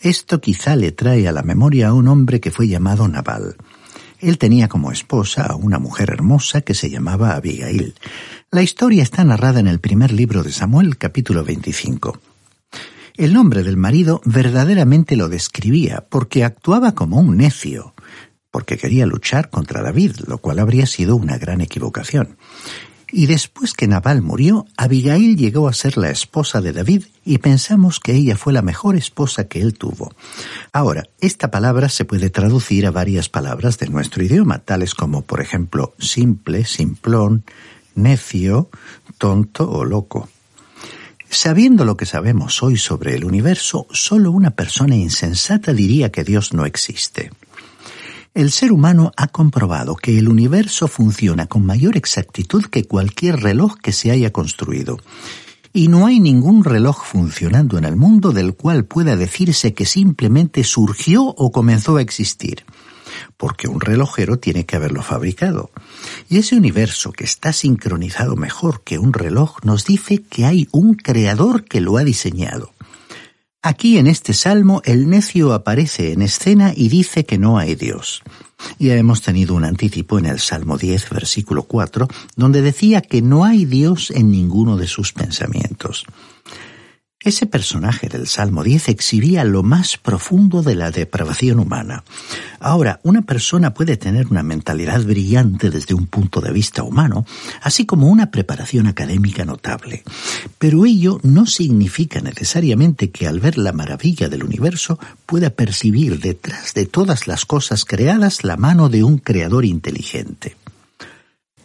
Esto 0.00 0.40
quizá 0.40 0.76
le 0.76 0.92
trae 0.92 1.26
a 1.26 1.32
la 1.32 1.42
memoria 1.42 1.88
a 1.88 1.94
un 1.94 2.06
hombre 2.06 2.40
que 2.40 2.52
fue 2.52 2.68
llamado 2.68 3.08
Nabal. 3.08 3.56
Él 4.20 4.38
tenía 4.38 4.68
como 4.68 4.90
esposa 4.90 5.44
a 5.44 5.56
una 5.56 5.78
mujer 5.78 6.10
hermosa 6.10 6.60
que 6.60 6.74
se 6.74 6.90
llamaba 6.90 7.34
Abigail. 7.34 7.94
La 8.50 8.62
historia 8.62 9.02
está 9.02 9.24
narrada 9.24 9.60
en 9.60 9.68
el 9.68 9.78
primer 9.78 10.12
libro 10.12 10.42
de 10.42 10.52
Samuel, 10.52 10.98
capítulo 10.98 11.44
25. 11.44 12.18
El 13.16 13.34
nombre 13.34 13.62
del 13.62 13.76
marido 13.76 14.20
verdaderamente 14.24 15.16
lo 15.16 15.28
describía 15.28 16.06
porque 16.08 16.44
actuaba 16.44 16.92
como 16.92 17.18
un 17.18 17.36
necio 17.36 17.94
porque 18.50 18.78
quería 18.78 19.06
luchar 19.06 19.50
contra 19.50 19.82
David, 19.82 20.16
lo 20.26 20.38
cual 20.38 20.58
habría 20.58 20.86
sido 20.86 21.16
una 21.16 21.38
gran 21.38 21.60
equivocación. 21.60 22.38
Y 23.10 23.26
después 23.26 23.72
que 23.72 23.86
Nabal 23.86 24.20
murió, 24.20 24.66
Abigail 24.76 25.36
llegó 25.36 25.68
a 25.68 25.72
ser 25.72 25.96
la 25.96 26.10
esposa 26.10 26.60
de 26.60 26.72
David 26.72 27.04
y 27.24 27.38
pensamos 27.38 28.00
que 28.00 28.12
ella 28.12 28.36
fue 28.36 28.52
la 28.52 28.60
mejor 28.60 28.96
esposa 28.96 29.48
que 29.48 29.62
él 29.62 29.74
tuvo. 29.74 30.12
Ahora, 30.72 31.04
esta 31.20 31.50
palabra 31.50 31.88
se 31.88 32.04
puede 32.04 32.28
traducir 32.28 32.86
a 32.86 32.90
varias 32.90 33.30
palabras 33.30 33.78
de 33.78 33.88
nuestro 33.88 34.22
idioma, 34.22 34.58
tales 34.58 34.94
como, 34.94 35.22
por 35.22 35.40
ejemplo, 35.40 35.94
simple, 35.98 36.66
simplón, 36.66 37.44
necio, 37.94 38.68
tonto 39.16 39.70
o 39.70 39.84
loco. 39.84 40.28
Sabiendo 41.30 41.84
lo 41.84 41.96
que 41.96 42.06
sabemos 42.06 42.62
hoy 42.62 42.76
sobre 42.76 43.14
el 43.14 43.24
universo, 43.24 43.86
solo 43.90 44.32
una 44.32 44.50
persona 44.50 44.96
insensata 44.96 45.72
diría 45.72 46.10
que 46.10 46.24
Dios 46.24 46.52
no 46.52 46.66
existe. 46.66 47.30
El 48.34 48.50
ser 48.52 48.72
humano 48.72 49.12
ha 49.16 49.28
comprobado 49.28 49.96
que 49.96 50.18
el 50.18 50.28
universo 50.28 50.86
funciona 50.86 51.46
con 51.46 51.66
mayor 51.66 51.96
exactitud 51.96 52.64
que 52.66 52.84
cualquier 52.84 53.40
reloj 53.40 53.76
que 53.82 53.92
se 53.92 54.10
haya 54.10 54.32
construido. 54.32 54.98
Y 55.72 55.88
no 55.88 56.06
hay 56.06 56.20
ningún 56.20 56.64
reloj 56.64 57.04
funcionando 57.04 57.78
en 57.78 57.84
el 57.84 57.96
mundo 57.96 58.32
del 58.32 58.54
cual 58.54 58.84
pueda 58.84 59.16
decirse 59.16 59.74
que 59.74 59.86
simplemente 59.86 60.64
surgió 60.64 61.24
o 61.24 61.52
comenzó 61.52 61.96
a 61.96 62.02
existir 62.02 62.64
porque 63.36 63.68
un 63.68 63.80
relojero 63.80 64.38
tiene 64.38 64.66
que 64.66 64.76
haberlo 64.76 65.02
fabricado. 65.02 65.70
Y 66.28 66.38
ese 66.38 66.56
universo 66.56 67.12
que 67.12 67.24
está 67.24 67.52
sincronizado 67.52 68.36
mejor 68.36 68.82
que 68.82 68.98
un 68.98 69.12
reloj 69.12 69.58
nos 69.64 69.84
dice 69.84 70.22
que 70.22 70.44
hay 70.44 70.68
un 70.72 70.94
creador 70.94 71.64
que 71.64 71.80
lo 71.80 71.96
ha 71.96 72.04
diseñado. 72.04 72.72
Aquí 73.60 73.98
en 73.98 74.06
este 74.06 74.34
salmo 74.34 74.82
el 74.84 75.10
necio 75.10 75.52
aparece 75.52 76.12
en 76.12 76.22
escena 76.22 76.72
y 76.76 76.88
dice 76.88 77.24
que 77.24 77.38
no 77.38 77.58
hay 77.58 77.74
Dios. 77.74 78.22
Ya 78.78 78.94
hemos 78.94 79.20
tenido 79.22 79.54
un 79.56 79.64
anticipo 79.64 80.18
en 80.18 80.26
el 80.26 80.38
Salmo 80.38 80.78
10, 80.78 81.10
versículo 81.10 81.64
4, 81.64 82.06
donde 82.36 82.62
decía 82.62 83.00
que 83.00 83.20
no 83.20 83.44
hay 83.44 83.64
Dios 83.64 84.12
en 84.12 84.30
ninguno 84.30 84.76
de 84.76 84.86
sus 84.86 85.12
pensamientos. 85.12 86.04
Ese 87.28 87.44
personaje 87.44 88.08
del 88.08 88.26
Salmo 88.26 88.64
10 88.64 88.88
exhibía 88.88 89.44
lo 89.44 89.62
más 89.62 89.98
profundo 89.98 90.62
de 90.62 90.74
la 90.74 90.90
depravación 90.90 91.58
humana. 91.58 92.02
Ahora, 92.58 93.00
una 93.02 93.20
persona 93.20 93.74
puede 93.74 93.98
tener 93.98 94.28
una 94.28 94.42
mentalidad 94.42 95.02
brillante 95.02 95.68
desde 95.68 95.92
un 95.92 96.06
punto 96.06 96.40
de 96.40 96.52
vista 96.52 96.82
humano, 96.82 97.26
así 97.60 97.84
como 97.84 98.08
una 98.08 98.30
preparación 98.30 98.86
académica 98.86 99.44
notable. 99.44 100.04
Pero 100.58 100.86
ello 100.86 101.20
no 101.22 101.44
significa 101.44 102.22
necesariamente 102.22 103.10
que 103.10 103.26
al 103.26 103.40
ver 103.40 103.58
la 103.58 103.74
maravilla 103.74 104.30
del 104.30 104.42
universo 104.42 104.98
pueda 105.26 105.50
percibir 105.50 106.20
detrás 106.20 106.72
de 106.72 106.86
todas 106.86 107.26
las 107.26 107.44
cosas 107.44 107.84
creadas 107.84 108.42
la 108.42 108.56
mano 108.56 108.88
de 108.88 109.04
un 109.04 109.18
creador 109.18 109.66
inteligente. 109.66 110.56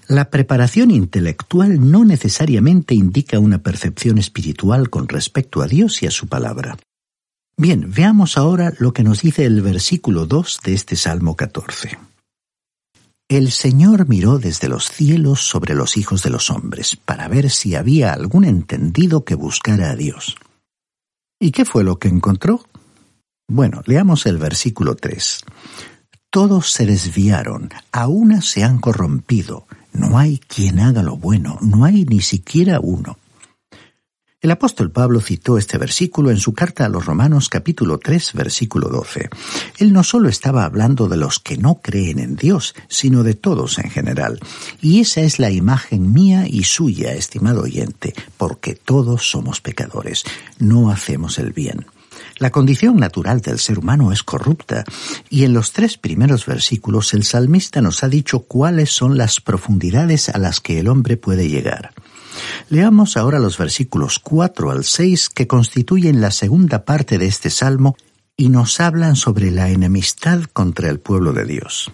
La 0.07 0.29
preparación 0.29 0.91
intelectual 0.91 1.89
no 1.91 2.03
necesariamente 2.03 2.93
indica 2.93 3.39
una 3.39 3.59
percepción 3.59 4.17
espiritual 4.17 4.89
con 4.89 5.07
respecto 5.07 5.61
a 5.61 5.67
Dios 5.67 6.03
y 6.03 6.07
a 6.07 6.11
su 6.11 6.27
palabra. 6.27 6.77
Bien, 7.55 7.91
veamos 7.93 8.37
ahora 8.37 8.73
lo 8.79 8.93
que 8.93 9.03
nos 9.03 9.21
dice 9.21 9.45
el 9.45 9.61
versículo 9.61 10.25
2 10.25 10.59
de 10.65 10.73
este 10.73 10.95
Salmo 10.95 11.35
14. 11.35 11.97
El 13.29 13.51
Señor 13.51 14.07
miró 14.09 14.37
desde 14.37 14.67
los 14.67 14.91
cielos 14.91 15.41
sobre 15.41 15.75
los 15.75 15.97
hijos 15.97 16.23
de 16.23 16.29
los 16.29 16.49
hombres 16.49 16.97
para 16.97 17.27
ver 17.27 17.49
si 17.49 17.75
había 17.75 18.11
algún 18.11 18.43
entendido 18.43 19.23
que 19.23 19.35
buscara 19.35 19.91
a 19.91 19.95
Dios. 19.95 20.35
¿Y 21.39 21.51
qué 21.51 21.63
fue 21.65 21.83
lo 21.83 21.99
que 21.99 22.09
encontró? 22.09 22.63
Bueno, 23.47 23.81
leamos 23.85 24.25
el 24.25 24.37
versículo 24.37 24.95
3. 24.95 25.39
Todos 26.33 26.71
se 26.71 26.87
desviaron, 26.87 27.69
a 27.91 28.07
una 28.07 28.41
se 28.41 28.63
han 28.63 28.79
corrompido, 28.79 29.67
no 29.91 30.17
hay 30.17 30.39
quien 30.39 30.79
haga 30.79 31.03
lo 31.03 31.15
bueno, 31.15 31.59
no 31.61 31.85
hay 31.85 32.05
ni 32.05 32.21
siquiera 32.21 32.79
uno. 32.79 33.19
El 34.41 34.49
apóstol 34.49 34.89
Pablo 34.91 35.21
citó 35.21 35.59
este 35.59 35.77
versículo 35.77 36.31
en 36.31 36.39
su 36.39 36.55
carta 36.55 36.85
a 36.85 36.89
los 36.89 37.05
Romanos 37.05 37.49
capítulo 37.49 37.99
3 37.99 38.33
versículo 38.33 38.89
12. 38.89 39.29
Él 39.77 39.93
no 39.93 40.03
solo 40.03 40.27
estaba 40.27 40.65
hablando 40.65 41.07
de 41.07 41.17
los 41.17 41.37
que 41.37 41.55
no 41.55 41.81
creen 41.83 42.17
en 42.17 42.35
Dios, 42.35 42.73
sino 42.87 43.21
de 43.21 43.35
todos 43.35 43.77
en 43.77 43.91
general. 43.91 44.39
Y 44.81 45.01
esa 45.01 45.21
es 45.21 45.37
la 45.37 45.51
imagen 45.51 46.13
mía 46.13 46.47
y 46.47 46.63
suya, 46.63 47.13
estimado 47.13 47.61
oyente, 47.61 48.15
porque 48.37 48.73
todos 48.73 49.29
somos 49.29 49.61
pecadores, 49.61 50.23
no 50.57 50.89
hacemos 50.89 51.37
el 51.37 51.53
bien. 51.53 51.85
La 52.43 52.51
condición 52.51 52.97
natural 52.97 53.39
del 53.39 53.57
ser 53.57 53.79
humano 53.79 54.11
es 54.11 54.21
corrupta, 54.21 54.83
y 55.29 55.45
en 55.45 55.53
los 55.53 55.71
tres 55.71 55.97
primeros 55.97 56.45
versículos 56.45 57.13
el 57.13 57.23
salmista 57.23 57.81
nos 57.81 58.03
ha 58.03 58.09
dicho 58.09 58.41
cuáles 58.41 58.91
son 58.91 59.17
las 59.17 59.39
profundidades 59.39 60.27
a 60.27 60.37
las 60.39 60.59
que 60.59 60.77
el 60.77 60.89
hombre 60.89 61.15
puede 61.15 61.47
llegar. 61.47 61.93
Leamos 62.67 63.15
ahora 63.15 63.39
los 63.39 63.57
versículos 63.57 64.19
4 64.19 64.71
al 64.71 64.83
6 64.83 65.29
que 65.29 65.47
constituyen 65.47 66.19
la 66.19 66.31
segunda 66.31 66.83
parte 66.83 67.17
de 67.17 67.27
este 67.27 67.49
salmo 67.49 67.95
y 68.35 68.49
nos 68.49 68.81
hablan 68.81 69.15
sobre 69.15 69.49
la 69.49 69.69
enemistad 69.69 70.43
contra 70.51 70.89
el 70.89 70.99
pueblo 70.99 71.31
de 71.31 71.45
Dios. 71.45 71.93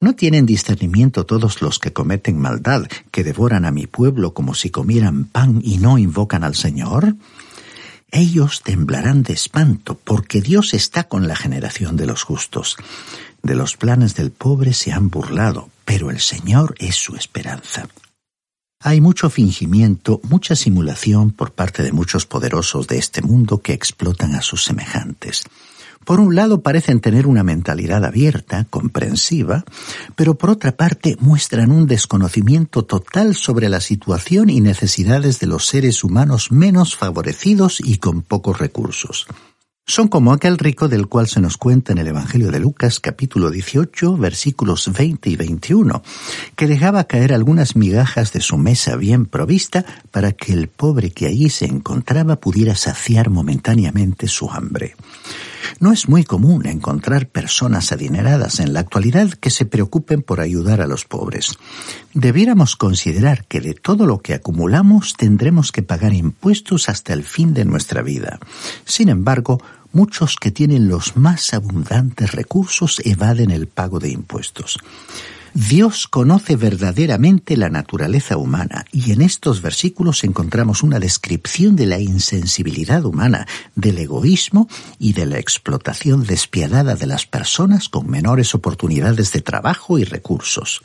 ¿No 0.00 0.14
tienen 0.14 0.46
discernimiento 0.46 1.26
todos 1.26 1.60
los 1.60 1.78
que 1.78 1.92
cometen 1.92 2.38
maldad, 2.38 2.86
que 3.10 3.22
devoran 3.22 3.66
a 3.66 3.70
mi 3.70 3.86
pueblo 3.86 4.32
como 4.32 4.54
si 4.54 4.70
comieran 4.70 5.26
pan 5.26 5.60
y 5.62 5.76
no 5.76 5.98
invocan 5.98 6.42
al 6.42 6.54
Señor? 6.54 7.16
Ellos 8.12 8.62
temblarán 8.62 9.22
de 9.22 9.32
espanto, 9.32 9.98
porque 10.02 10.40
Dios 10.40 10.74
está 10.74 11.04
con 11.04 11.28
la 11.28 11.36
generación 11.36 11.96
de 11.96 12.06
los 12.06 12.22
justos. 12.22 12.76
De 13.42 13.54
los 13.54 13.76
planes 13.76 14.14
del 14.14 14.30
pobre 14.30 14.74
se 14.74 14.92
han 14.92 15.10
burlado, 15.10 15.70
pero 15.84 16.10
el 16.10 16.20
Señor 16.20 16.74
es 16.78 16.96
su 16.96 17.16
esperanza. 17.16 17.88
Hay 18.82 19.00
mucho 19.00 19.28
fingimiento, 19.28 20.20
mucha 20.22 20.56
simulación 20.56 21.32
por 21.32 21.52
parte 21.52 21.82
de 21.82 21.92
muchos 21.92 22.24
poderosos 22.24 22.86
de 22.86 22.98
este 22.98 23.20
mundo 23.20 23.58
que 23.58 23.74
explotan 23.74 24.34
a 24.34 24.40
sus 24.40 24.64
semejantes. 24.64 25.44
Por 26.04 26.18
un 26.18 26.34
lado 26.34 26.62
parecen 26.62 27.00
tener 27.00 27.26
una 27.26 27.42
mentalidad 27.42 28.04
abierta, 28.04 28.66
comprensiva, 28.70 29.64
pero 30.16 30.34
por 30.36 30.50
otra 30.50 30.72
parte 30.72 31.16
muestran 31.20 31.70
un 31.70 31.86
desconocimiento 31.86 32.84
total 32.84 33.34
sobre 33.34 33.68
la 33.68 33.80
situación 33.80 34.48
y 34.48 34.60
necesidades 34.60 35.40
de 35.40 35.46
los 35.46 35.66
seres 35.66 36.02
humanos 36.02 36.50
menos 36.50 36.96
favorecidos 36.96 37.80
y 37.84 37.98
con 37.98 38.22
pocos 38.22 38.58
recursos. 38.58 39.26
Son 39.86 40.06
como 40.06 40.32
aquel 40.32 40.56
rico 40.56 40.88
del 40.88 41.08
cual 41.08 41.26
se 41.26 41.40
nos 41.40 41.56
cuenta 41.56 41.92
en 41.92 41.98
el 41.98 42.06
Evangelio 42.06 42.52
de 42.52 42.60
Lucas 42.60 43.00
capítulo 43.00 43.50
18 43.50 44.16
versículos 44.16 44.90
20 44.92 45.30
y 45.30 45.36
21, 45.36 46.02
que 46.54 46.66
dejaba 46.68 47.04
caer 47.04 47.34
algunas 47.34 47.74
migajas 47.74 48.32
de 48.32 48.40
su 48.40 48.56
mesa 48.56 48.94
bien 48.94 49.26
provista 49.26 49.84
para 50.12 50.32
que 50.32 50.52
el 50.52 50.68
pobre 50.68 51.10
que 51.10 51.26
allí 51.26 51.50
se 51.50 51.66
encontraba 51.66 52.36
pudiera 52.36 52.76
saciar 52.76 53.30
momentáneamente 53.30 54.28
su 54.28 54.48
hambre. 54.50 54.94
No 55.78 55.92
es 55.92 56.08
muy 56.08 56.24
común 56.24 56.66
encontrar 56.66 57.28
personas 57.28 57.92
adineradas 57.92 58.60
en 58.60 58.72
la 58.72 58.80
actualidad 58.80 59.30
que 59.30 59.50
se 59.50 59.64
preocupen 59.64 60.22
por 60.22 60.40
ayudar 60.40 60.80
a 60.80 60.86
los 60.86 61.04
pobres. 61.04 61.58
Debiéramos 62.14 62.76
considerar 62.76 63.44
que 63.46 63.60
de 63.60 63.74
todo 63.74 64.06
lo 64.06 64.18
que 64.18 64.34
acumulamos 64.34 65.14
tendremos 65.14 65.72
que 65.72 65.82
pagar 65.82 66.12
impuestos 66.12 66.88
hasta 66.88 67.12
el 67.12 67.24
fin 67.24 67.54
de 67.54 67.64
nuestra 67.64 68.02
vida. 68.02 68.38
Sin 68.84 69.08
embargo, 69.08 69.62
muchos 69.92 70.36
que 70.36 70.50
tienen 70.50 70.88
los 70.88 71.16
más 71.16 71.54
abundantes 71.54 72.32
recursos 72.32 73.00
evaden 73.04 73.50
el 73.50 73.66
pago 73.66 73.98
de 73.98 74.10
impuestos. 74.10 74.78
Dios 75.54 76.06
conoce 76.06 76.56
verdaderamente 76.56 77.56
la 77.56 77.70
naturaleza 77.70 78.36
humana 78.36 78.84
y 78.92 79.12
en 79.12 79.20
estos 79.20 79.62
versículos 79.62 80.22
encontramos 80.22 80.82
una 80.82 81.00
descripción 81.00 81.74
de 81.76 81.86
la 81.86 81.98
insensibilidad 81.98 83.04
humana, 83.04 83.46
del 83.74 83.98
egoísmo 83.98 84.68
y 84.98 85.12
de 85.12 85.26
la 85.26 85.38
explotación 85.38 86.24
despiadada 86.24 86.94
de 86.94 87.06
las 87.06 87.26
personas 87.26 87.88
con 87.88 88.08
menores 88.08 88.54
oportunidades 88.54 89.32
de 89.32 89.40
trabajo 89.40 89.98
y 89.98 90.04
recursos. 90.04 90.80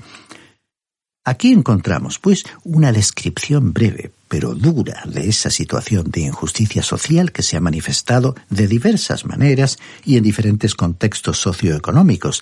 Aquí 1.23 1.51
encontramos, 1.51 2.19
pues, 2.19 2.43
una 2.63 2.91
descripción 2.91 3.73
breve, 3.73 4.12
pero 4.36 4.54
dura, 4.54 5.02
de 5.06 5.30
esa 5.30 5.50
situación 5.50 6.12
de 6.12 6.19
injusticia 6.19 6.84
social 6.84 7.32
que 7.32 7.41
se 7.41 7.56
ha 7.56 7.62
manifestado 7.62 8.36
de 8.50 8.67
diversas 8.67 9.26
maneras 9.26 9.80
y 10.04 10.17
en 10.17 10.24
diferentes 10.24 10.76
contextos 10.76 11.38
socioeconómicos, 11.38 12.41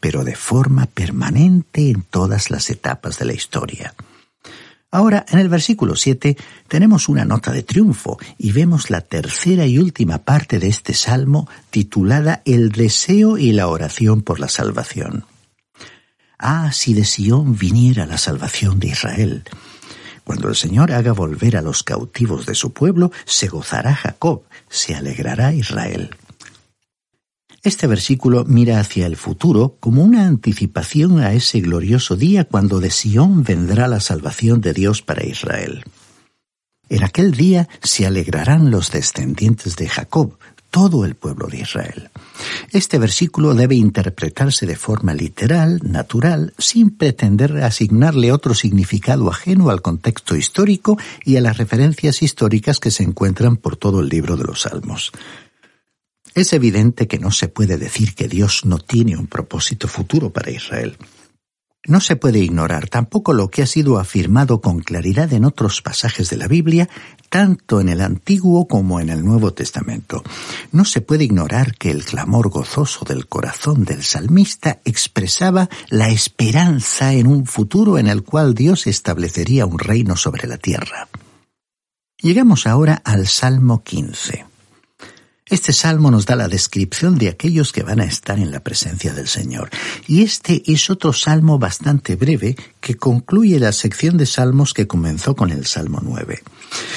pero 0.00 0.22
de 0.22 0.36
forma 0.36 0.84
permanente 0.84 1.88
en 1.88 2.02
todas 2.02 2.50
las 2.50 2.68
etapas 2.68 3.18
de 3.18 3.24
la 3.24 3.32
historia. 3.32 3.94
Ahora, 4.90 5.24
en 5.30 5.38
el 5.38 5.48
versículo 5.48 5.96
7, 5.96 6.36
tenemos 6.68 7.08
una 7.08 7.24
nota 7.24 7.52
de 7.52 7.62
triunfo 7.62 8.18
y 8.36 8.52
vemos 8.52 8.90
la 8.90 9.00
tercera 9.00 9.64
y 9.64 9.78
última 9.78 10.18
parte 10.18 10.58
de 10.58 10.68
este 10.68 10.92
salmo 10.92 11.48
titulada 11.70 12.42
El 12.44 12.70
deseo 12.70 13.38
y 13.38 13.52
la 13.52 13.68
oración 13.68 14.20
por 14.20 14.40
la 14.40 14.48
salvación. 14.48 15.24
Ah, 16.38 16.70
si 16.70 16.92
de 16.92 17.06
Sión 17.06 17.56
viniera 17.56 18.04
la 18.04 18.18
salvación 18.18 18.78
de 18.78 18.88
Israel. 18.88 19.44
Cuando 20.30 20.48
el 20.48 20.54
Señor 20.54 20.92
haga 20.92 21.10
volver 21.10 21.56
a 21.56 21.60
los 21.60 21.82
cautivos 21.82 22.46
de 22.46 22.54
su 22.54 22.72
pueblo, 22.72 23.10
se 23.24 23.48
gozará 23.48 23.96
Jacob, 23.96 24.44
se 24.68 24.94
alegrará 24.94 25.52
Israel. 25.52 26.10
Este 27.64 27.88
versículo 27.88 28.44
mira 28.44 28.78
hacia 28.78 29.06
el 29.06 29.16
futuro 29.16 29.76
como 29.80 30.04
una 30.04 30.28
anticipación 30.28 31.18
a 31.18 31.32
ese 31.32 31.58
glorioso 31.60 32.14
día 32.14 32.44
cuando 32.44 32.78
de 32.78 32.92
Sión 32.92 33.42
vendrá 33.42 33.88
la 33.88 33.98
salvación 33.98 34.60
de 34.60 34.72
Dios 34.72 35.02
para 35.02 35.26
Israel. 35.26 35.82
En 36.88 37.02
aquel 37.02 37.32
día 37.32 37.68
se 37.82 38.06
alegrarán 38.06 38.70
los 38.70 38.92
descendientes 38.92 39.74
de 39.74 39.88
Jacob, 39.88 40.38
todo 40.70 41.04
el 41.04 41.16
pueblo 41.16 41.48
de 41.48 41.58
Israel. 41.58 42.10
Este 42.72 42.98
versículo 42.98 43.54
debe 43.54 43.74
interpretarse 43.74 44.66
de 44.66 44.76
forma 44.76 45.12
literal, 45.12 45.80
natural, 45.82 46.54
sin 46.58 46.90
pretender 46.96 47.58
asignarle 47.62 48.32
otro 48.32 48.54
significado 48.54 49.28
ajeno 49.28 49.70
al 49.70 49.82
contexto 49.82 50.36
histórico 50.36 50.96
y 51.24 51.36
a 51.36 51.40
las 51.40 51.58
referencias 51.58 52.22
históricas 52.22 52.78
que 52.78 52.90
se 52.90 53.02
encuentran 53.02 53.56
por 53.56 53.76
todo 53.76 54.00
el 54.00 54.08
libro 54.08 54.36
de 54.36 54.44
los 54.44 54.62
Salmos. 54.62 55.12
Es 56.34 56.52
evidente 56.52 57.08
que 57.08 57.18
no 57.18 57.32
se 57.32 57.48
puede 57.48 57.76
decir 57.76 58.14
que 58.14 58.28
Dios 58.28 58.64
no 58.64 58.78
tiene 58.78 59.16
un 59.16 59.26
propósito 59.26 59.88
futuro 59.88 60.30
para 60.30 60.50
Israel. 60.50 60.96
No 61.86 62.00
se 62.00 62.14
puede 62.14 62.40
ignorar 62.40 62.88
tampoco 62.88 63.32
lo 63.32 63.48
que 63.48 63.62
ha 63.62 63.66
sido 63.66 63.98
afirmado 63.98 64.60
con 64.60 64.80
claridad 64.80 65.32
en 65.32 65.46
otros 65.46 65.80
pasajes 65.80 66.28
de 66.28 66.36
la 66.36 66.46
Biblia, 66.46 66.90
tanto 67.30 67.80
en 67.80 67.88
el 67.88 68.02
Antiguo 68.02 68.68
como 68.68 69.00
en 69.00 69.08
el 69.08 69.24
Nuevo 69.24 69.54
Testamento. 69.54 70.22
No 70.72 70.84
se 70.84 71.00
puede 71.00 71.24
ignorar 71.24 71.76
que 71.76 71.90
el 71.90 72.04
clamor 72.04 72.50
gozoso 72.50 73.04
del 73.06 73.26
corazón 73.26 73.84
del 73.84 74.02
salmista 74.02 74.80
expresaba 74.84 75.70
la 75.88 76.10
esperanza 76.10 77.14
en 77.14 77.28
un 77.28 77.46
futuro 77.46 77.96
en 77.96 78.08
el 78.08 78.24
cual 78.24 78.54
Dios 78.54 78.86
establecería 78.86 79.64
un 79.64 79.78
reino 79.78 80.16
sobre 80.16 80.46
la 80.46 80.58
tierra. 80.58 81.08
Llegamos 82.18 82.66
ahora 82.66 83.00
al 83.04 83.28
Salmo 83.28 83.82
15. 83.82 84.44
Este 85.46 85.72
salmo 85.72 86.12
nos 86.12 86.26
da 86.26 86.36
la 86.36 86.46
descripción 86.46 87.18
de 87.18 87.28
aquellos 87.28 87.72
que 87.72 87.82
van 87.82 87.98
a 87.98 88.04
estar 88.04 88.38
en 88.38 88.52
la 88.52 88.60
presencia 88.60 89.12
del 89.12 89.26
Señor. 89.26 89.68
Y 90.06 90.22
este 90.22 90.62
es 90.70 90.90
otro 90.90 91.12
salmo 91.12 91.58
bastante 91.58 92.14
breve 92.14 92.54
que 92.80 92.94
concluye 92.94 93.58
la 93.58 93.72
sección 93.72 94.16
de 94.16 94.26
salmos 94.26 94.74
que 94.74 94.86
comenzó 94.86 95.34
con 95.34 95.50
el 95.50 95.66
Salmo 95.66 95.98
9. 96.02 96.40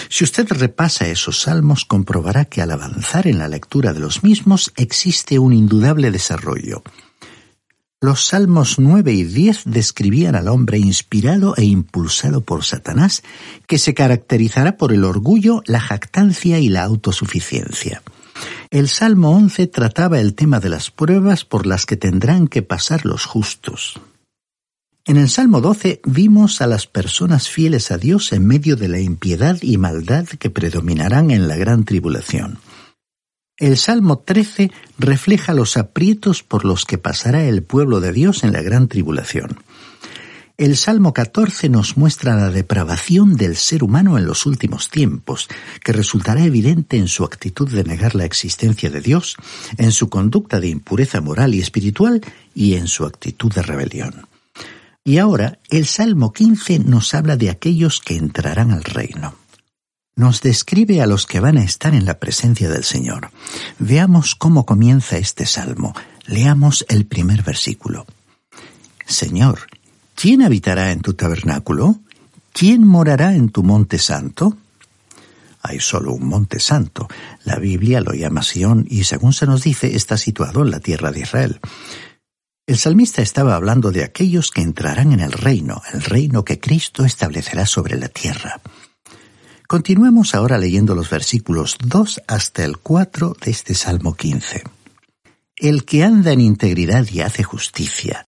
Si 0.10 0.24
usted 0.24 0.48
repasa 0.50 1.08
esos 1.08 1.42
salmos, 1.42 1.86
comprobará 1.86 2.46
que 2.46 2.62
al 2.62 2.72
avanzar 2.72 3.28
en 3.28 3.40
la 3.40 3.48
lectura 3.48 3.94
de 3.94 4.00
los 4.00 4.24
mismos 4.24 4.72
existe 4.76 5.40
un 5.40 5.54
indudable 5.54 6.12
desarrollo. 6.12 6.84
Los 8.04 8.26
salmos 8.26 8.80
9 8.80 9.14
y 9.14 9.24
10 9.24 9.62
describían 9.66 10.36
al 10.36 10.50
hombre 10.50 10.78
inspirado 10.78 11.56
e 11.56 11.64
impulsado 11.64 12.42
por 12.42 12.66
Satanás, 12.66 13.24
que 13.66 13.78
se 13.78 13.94
caracterizará 13.94 14.76
por 14.76 14.92
el 14.92 15.06
orgullo, 15.06 15.64
la 15.66 15.80
jactancia 15.80 16.60
y 16.60 16.68
la 16.68 16.84
autosuficiencia. 16.84 18.04
El 18.72 18.90
Salmo 18.90 19.32
11 19.32 19.68
trataba 19.68 20.20
el 20.20 20.36
tema 20.36 20.60
de 20.60 20.68
las 20.68 20.92
pruebas 20.92 21.46
por 21.46 21.66
las 21.66 21.86
que 21.86 21.96
tendrán 21.96 22.50
que 22.50 22.62
pasar 22.62 23.06
los 23.06 23.26
justos. 23.26 24.02
En 25.06 25.18
el 25.18 25.28
Salmo 25.28 25.60
12 25.60 26.00
vimos 26.06 26.62
a 26.62 26.68
las 26.68 26.88
personas 26.88 27.50
fieles 27.50 27.92
a 27.92 27.98
Dios 27.98 28.32
en 28.32 28.48
medio 28.48 28.78
de 28.78 28.88
la 28.88 29.02
impiedad 29.02 29.58
y 29.62 29.78
maldad 29.78 30.26
que 30.26 30.50
predominarán 30.50 31.30
en 31.30 31.50
la 31.50 31.58
gran 31.58 31.84
tribulación. 31.84 32.60
El 33.58 33.78
Salmo 33.78 34.20
13 34.20 34.72
refleja 34.98 35.54
los 35.54 35.76
aprietos 35.76 36.42
por 36.42 36.64
los 36.64 36.86
que 36.86 36.98
pasará 36.98 37.44
el 37.44 37.64
pueblo 37.64 38.00
de 38.00 38.14
Dios 38.14 38.46
en 38.46 38.54
la 38.54 38.62
gran 38.62 38.88
tribulación. 38.88 39.60
El 40.58 40.78
Salmo 40.78 41.14
14 41.14 41.68
nos 41.68 41.98
muestra 41.98 42.38
la 42.38 42.50
depravación 42.50 43.36
del 43.36 43.58
ser 43.58 43.84
humano 43.84 44.18
en 44.18 44.26
los 44.26 44.46
últimos 44.46 44.90
tiempos, 44.90 45.50
que 45.84 45.92
resultará 45.92 46.46
evidente 46.46 46.96
en 46.96 47.10
su 47.10 47.26
actitud 47.26 47.70
de 47.70 47.84
negar 47.84 48.16
la 48.16 48.24
existencia 48.24 48.90
de 48.90 49.02
Dios, 49.02 49.36
en 49.78 49.92
su 49.92 50.08
conducta 50.08 50.62
de 50.62 50.70
impureza 50.70 51.20
moral 51.20 51.56
y 51.56 51.60
espiritual 51.60 52.22
y 52.56 52.76
en 52.76 52.88
su 52.88 53.04
actitud 53.04 53.52
de 53.52 53.64
rebelión. 53.64 54.33
Y 55.04 55.18
ahora 55.18 55.60
el 55.70 55.86
Salmo 55.86 56.32
15 56.32 56.80
nos 56.80 57.14
habla 57.14 57.36
de 57.36 57.50
aquellos 57.50 58.00
que 58.00 58.16
entrarán 58.16 58.72
al 58.72 58.84
reino. 58.84 59.36
Nos 60.16 60.42
describe 60.42 61.02
a 61.02 61.08
los 61.08 61.26
que 61.26 61.40
van 61.40 61.58
a 61.58 61.64
estar 61.64 61.94
en 61.96 62.06
la 62.06 62.20
presencia 62.20 62.70
del 62.70 62.84
Señor. 62.84 63.32
Veamos 63.80 64.36
cómo 64.36 64.66
comienza 64.66 65.18
este 65.18 65.46
salmo. 65.46 65.94
Leamos 66.26 66.86
el 66.88 67.06
primer 67.06 67.44
versículo. 67.44 68.06
Señor, 69.06 69.60
¿Quién 70.16 70.42
habitará 70.42 70.92
en 70.92 71.02
tu 71.02 71.14
tabernáculo? 71.14 72.00
¿Quién 72.54 72.86
morará 72.88 73.36
en 73.36 73.50
tu 73.50 73.64
monte 73.64 73.98
santo? 73.98 74.56
Hay 75.62 75.80
solo 75.80 76.14
un 76.14 76.28
monte 76.28 76.60
santo. 76.60 77.08
La 77.44 77.58
Biblia 77.58 78.00
lo 78.02 78.14
llama 78.14 78.44
Sión 78.44 78.86
y 78.90 79.06
según 79.06 79.34
se 79.34 79.46
nos 79.46 79.64
dice 79.64 79.96
está 79.96 80.18
situado 80.18 80.62
en 80.62 80.72
la 80.72 80.80
tierra 80.80 81.12
de 81.12 81.22
Israel. 81.22 81.60
El 82.66 82.78
salmista 82.78 83.22
estaba 83.22 83.56
hablando 83.56 83.92
de 83.92 84.06
aquellos 84.06 84.50
que 84.50 84.62
entrarán 84.62 85.12
en 85.12 85.20
el 85.20 85.34
reino, 85.34 85.82
el 85.94 86.02
reino 86.02 86.46
que 86.46 86.62
Cristo 86.62 87.04
establecerá 87.04 87.66
sobre 87.66 87.98
la 87.98 88.08
tierra. 88.08 88.62
Continuemos 89.68 90.34
ahora 90.34 90.58
leyendo 90.58 90.96
los 90.96 91.10
versículos 91.10 91.78
2 91.84 92.22
hasta 92.26 92.64
el 92.64 92.78
4 92.78 93.36
de 93.44 93.52
este 93.52 93.74
Salmo 93.74 94.16
15. 94.16 94.64
El 95.58 95.84
que 95.84 96.06
anda 96.06 96.32
en 96.32 96.40
integridad 96.40 97.06
y 97.12 97.20
hace 97.20 97.44
justicia, 97.44 98.28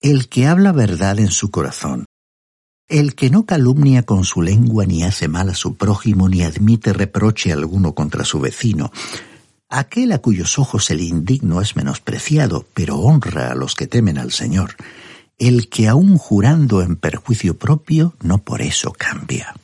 el 0.00 0.28
que 0.28 0.48
habla 0.48 0.72
verdad 0.72 1.20
en 1.20 1.30
su 1.30 1.52
corazón, 1.52 2.06
el 2.88 3.14
que 3.14 3.30
no 3.30 3.46
calumnia 3.46 4.02
con 4.02 4.24
su 4.24 4.42
lengua 4.42 4.86
ni 4.86 5.04
hace 5.04 5.28
mal 5.28 5.50
a 5.50 5.54
su 5.54 5.76
prójimo 5.76 6.28
ni 6.28 6.42
admite 6.42 6.92
reproche 6.92 7.52
alguno 7.52 7.94
contra 7.94 8.24
su 8.24 8.40
vecino, 8.40 8.90
aquel 9.72 10.12
a 10.12 10.18
cuyos 10.18 10.58
ojos 10.58 10.90
el 10.90 11.00
indigno 11.00 11.60
es 11.60 11.76
menospreciado, 11.76 12.66
pero 12.74 12.98
honra 12.98 13.50
a 13.50 13.54
los 13.54 13.74
que 13.74 13.86
temen 13.86 14.18
al 14.18 14.30
Señor, 14.30 14.76
el 15.38 15.68
que 15.68 15.88
aun 15.88 16.18
jurando 16.18 16.82
en 16.82 16.96
perjuicio 16.96 17.56
propio 17.56 18.14
no 18.22 18.38
por 18.38 18.60
eso 18.60 18.92
cambia. 18.92 19.54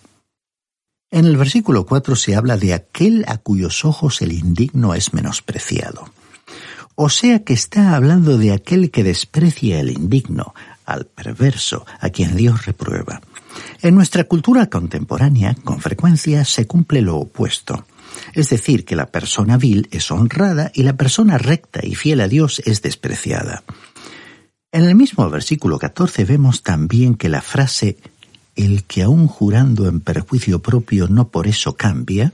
En 1.11 1.27
el 1.27 1.37
versículo 1.37 1.87
4 1.87 2.17
se 2.17 2.35
habla 2.35 2.57
de 2.57 2.75
aquel 2.75 3.25
a 3.29 3.39
cuyos 3.39 3.85
ojos 3.85 4.21
el 4.23 4.33
indigno 4.33 4.95
es 4.95 5.13
menospreciado. 5.13 6.11
O 6.95 7.11
sea 7.11 7.45
que 7.45 7.53
está 7.53 7.95
hablando 7.95 8.39
de 8.39 8.53
aquel 8.53 8.91
que 8.91 9.05
desprecia 9.05 9.79
el 9.79 9.91
indigno, 9.91 10.55
al 10.85 11.05
perverso, 11.05 11.87
a 12.01 12.11
quien 12.11 12.35
Dios 12.35 12.67
reprueba. 12.67 13.21
En 13.83 13.95
nuestra 13.95 14.25
cultura 14.25 14.69
contemporánea, 14.69 15.55
con 15.65 15.81
frecuencia 15.81 16.45
se 16.45 16.67
cumple 16.67 17.03
lo 17.03 17.19
opuesto. 17.19 17.87
Es 18.35 18.51
decir, 18.51 18.85
que 18.85 18.97
la 18.97 19.07
persona 19.07 19.57
vil 19.57 19.89
es 19.91 20.11
honrada 20.11 20.71
y 20.75 20.83
la 20.83 20.97
persona 20.97 21.39
recta 21.39 21.81
y 21.85 21.95
fiel 21.95 22.21
a 22.21 22.29
Dios 22.29 22.63
es 22.65 22.83
despreciada. 22.83 23.63
En 24.71 24.85
el 24.85 24.95
mismo 24.95 25.29
versículo 25.31 25.79
14 25.79 26.25
vemos 26.25 26.63
también 26.63 27.15
que 27.15 27.29
la 27.29 27.41
frase 27.41 27.97
el 28.55 28.85
que 28.85 29.03
aun 29.03 29.29
jurando 29.29 29.89
en 29.89 30.01
perjuicio 30.01 30.61
propio 30.61 31.07
no 31.09 31.29
por 31.29 31.47
eso 31.47 31.77
cambia, 31.77 32.33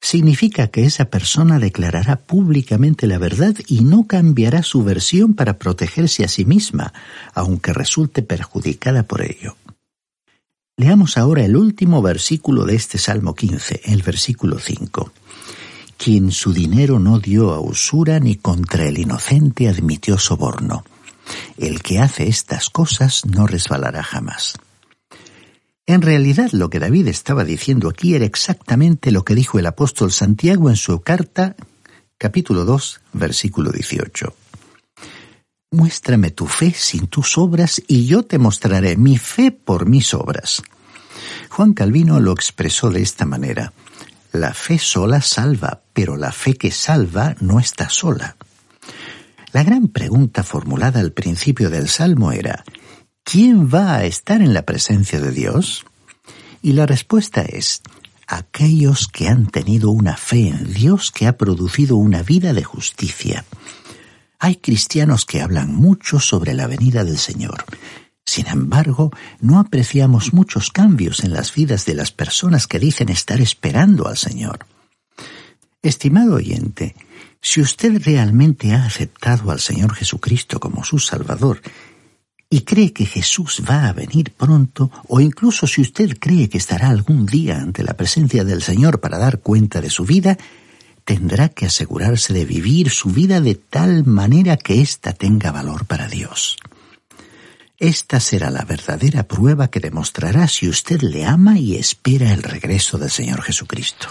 significa 0.00 0.68
que 0.68 0.84
esa 0.84 1.06
persona 1.06 1.58
declarará 1.58 2.16
públicamente 2.16 3.06
la 3.06 3.18
verdad 3.18 3.54
y 3.66 3.82
no 3.82 4.06
cambiará 4.06 4.62
su 4.62 4.84
versión 4.84 5.34
para 5.34 5.58
protegerse 5.58 6.24
a 6.24 6.28
sí 6.28 6.44
misma, 6.44 6.92
aunque 7.32 7.72
resulte 7.72 8.22
perjudicada 8.22 9.04
por 9.04 9.22
ello. 9.22 9.56
Leamos 10.78 11.16
ahora 11.16 11.42
el 11.42 11.56
último 11.56 12.02
versículo 12.02 12.66
de 12.66 12.74
este 12.74 12.98
Salmo 12.98 13.34
15, 13.34 13.80
el 13.86 14.02
versículo 14.02 14.58
5. 14.58 15.10
Quien 15.96 16.30
su 16.30 16.52
dinero 16.52 16.98
no 16.98 17.18
dio 17.18 17.54
a 17.54 17.60
usura 17.60 18.20
ni 18.20 18.36
contra 18.36 18.84
el 18.84 18.98
inocente 18.98 19.70
admitió 19.70 20.18
soborno. 20.18 20.84
El 21.56 21.80
que 21.80 21.98
hace 21.98 22.28
estas 22.28 22.68
cosas 22.68 23.24
no 23.24 23.46
resbalará 23.46 24.02
jamás. 24.02 24.52
En 25.86 26.02
realidad 26.02 26.50
lo 26.52 26.68
que 26.68 26.78
David 26.78 27.08
estaba 27.08 27.44
diciendo 27.44 27.88
aquí 27.88 28.14
era 28.14 28.26
exactamente 28.26 29.12
lo 29.12 29.24
que 29.24 29.34
dijo 29.34 29.58
el 29.58 29.64
apóstol 29.64 30.12
Santiago 30.12 30.68
en 30.68 30.76
su 30.76 31.00
carta 31.00 31.56
capítulo 32.18 32.66
2 32.66 33.00
versículo 33.14 33.72
18. 33.72 34.34
Muéstrame 35.72 36.30
tu 36.30 36.46
fe 36.46 36.72
sin 36.72 37.08
tus 37.08 37.36
obras 37.38 37.82
y 37.88 38.06
yo 38.06 38.22
te 38.22 38.38
mostraré 38.38 38.96
mi 38.96 39.18
fe 39.18 39.50
por 39.50 39.86
mis 39.86 40.14
obras. 40.14 40.62
Juan 41.50 41.74
Calvino 41.74 42.20
lo 42.20 42.32
expresó 42.32 42.90
de 42.90 43.02
esta 43.02 43.26
manera. 43.26 43.72
La 44.32 44.54
fe 44.54 44.78
sola 44.78 45.20
salva, 45.20 45.82
pero 45.92 46.16
la 46.16 46.30
fe 46.30 46.54
que 46.54 46.70
salva 46.70 47.34
no 47.40 47.58
está 47.58 47.88
sola. 47.88 48.36
La 49.52 49.64
gran 49.64 49.88
pregunta 49.88 50.44
formulada 50.44 51.00
al 51.00 51.12
principio 51.12 51.68
del 51.68 51.88
Salmo 51.88 52.30
era, 52.30 52.64
¿quién 53.24 53.68
va 53.68 53.96
a 53.96 54.04
estar 54.04 54.42
en 54.42 54.54
la 54.54 54.62
presencia 54.62 55.20
de 55.20 55.32
Dios? 55.32 55.84
Y 56.62 56.74
la 56.74 56.86
respuesta 56.86 57.42
es, 57.42 57.82
aquellos 58.28 59.08
que 59.08 59.28
han 59.28 59.46
tenido 59.46 59.90
una 59.90 60.16
fe 60.16 60.48
en 60.48 60.72
Dios 60.72 61.10
que 61.10 61.26
ha 61.26 61.36
producido 61.36 61.96
una 61.96 62.22
vida 62.22 62.52
de 62.52 62.62
justicia. 62.62 63.44
Hay 64.38 64.56
cristianos 64.56 65.24
que 65.24 65.40
hablan 65.40 65.74
mucho 65.74 66.20
sobre 66.20 66.54
la 66.54 66.66
venida 66.66 67.04
del 67.04 67.18
Señor. 67.18 67.64
Sin 68.24 68.48
embargo, 68.48 69.12
no 69.40 69.58
apreciamos 69.58 70.34
muchos 70.34 70.70
cambios 70.70 71.22
en 71.22 71.32
las 71.32 71.54
vidas 71.54 71.86
de 71.86 71.94
las 71.94 72.10
personas 72.10 72.66
que 72.66 72.78
dicen 72.78 73.08
estar 73.08 73.40
esperando 73.40 74.08
al 74.08 74.16
Señor. 74.16 74.66
Estimado 75.80 76.34
oyente, 76.34 76.96
si 77.40 77.60
usted 77.60 78.02
realmente 78.04 78.72
ha 78.72 78.84
aceptado 78.84 79.52
al 79.52 79.60
Señor 79.60 79.94
Jesucristo 79.94 80.58
como 80.58 80.82
su 80.82 80.98
Salvador 80.98 81.62
y 82.50 82.62
cree 82.62 82.92
que 82.92 83.06
Jesús 83.06 83.62
va 83.68 83.86
a 83.86 83.92
venir 83.92 84.32
pronto, 84.32 84.90
o 85.06 85.20
incluso 85.20 85.66
si 85.68 85.80
usted 85.80 86.18
cree 86.18 86.48
que 86.48 86.58
estará 86.58 86.88
algún 86.88 87.26
día 87.26 87.58
ante 87.58 87.84
la 87.84 87.94
presencia 87.94 88.44
del 88.44 88.62
Señor 88.62 89.00
para 89.00 89.18
dar 89.18 89.40
cuenta 89.40 89.80
de 89.80 89.90
su 89.90 90.04
vida, 90.04 90.36
tendrá 91.06 91.48
que 91.48 91.66
asegurarse 91.66 92.34
de 92.34 92.44
vivir 92.44 92.90
su 92.90 93.10
vida 93.10 93.40
de 93.40 93.54
tal 93.54 94.04
manera 94.04 94.58
que 94.58 94.82
ésta 94.82 95.12
tenga 95.12 95.52
valor 95.52 95.86
para 95.86 96.08
Dios. 96.08 96.58
Esta 97.78 98.18
será 98.20 98.50
la 98.50 98.64
verdadera 98.64 99.22
prueba 99.22 99.68
que 99.68 99.80
demostrará 99.80 100.48
si 100.48 100.68
usted 100.68 101.00
le 101.02 101.24
ama 101.24 101.58
y 101.58 101.76
espera 101.76 102.32
el 102.32 102.42
regreso 102.42 102.98
del 102.98 103.10
Señor 103.10 103.42
Jesucristo. 103.42 104.08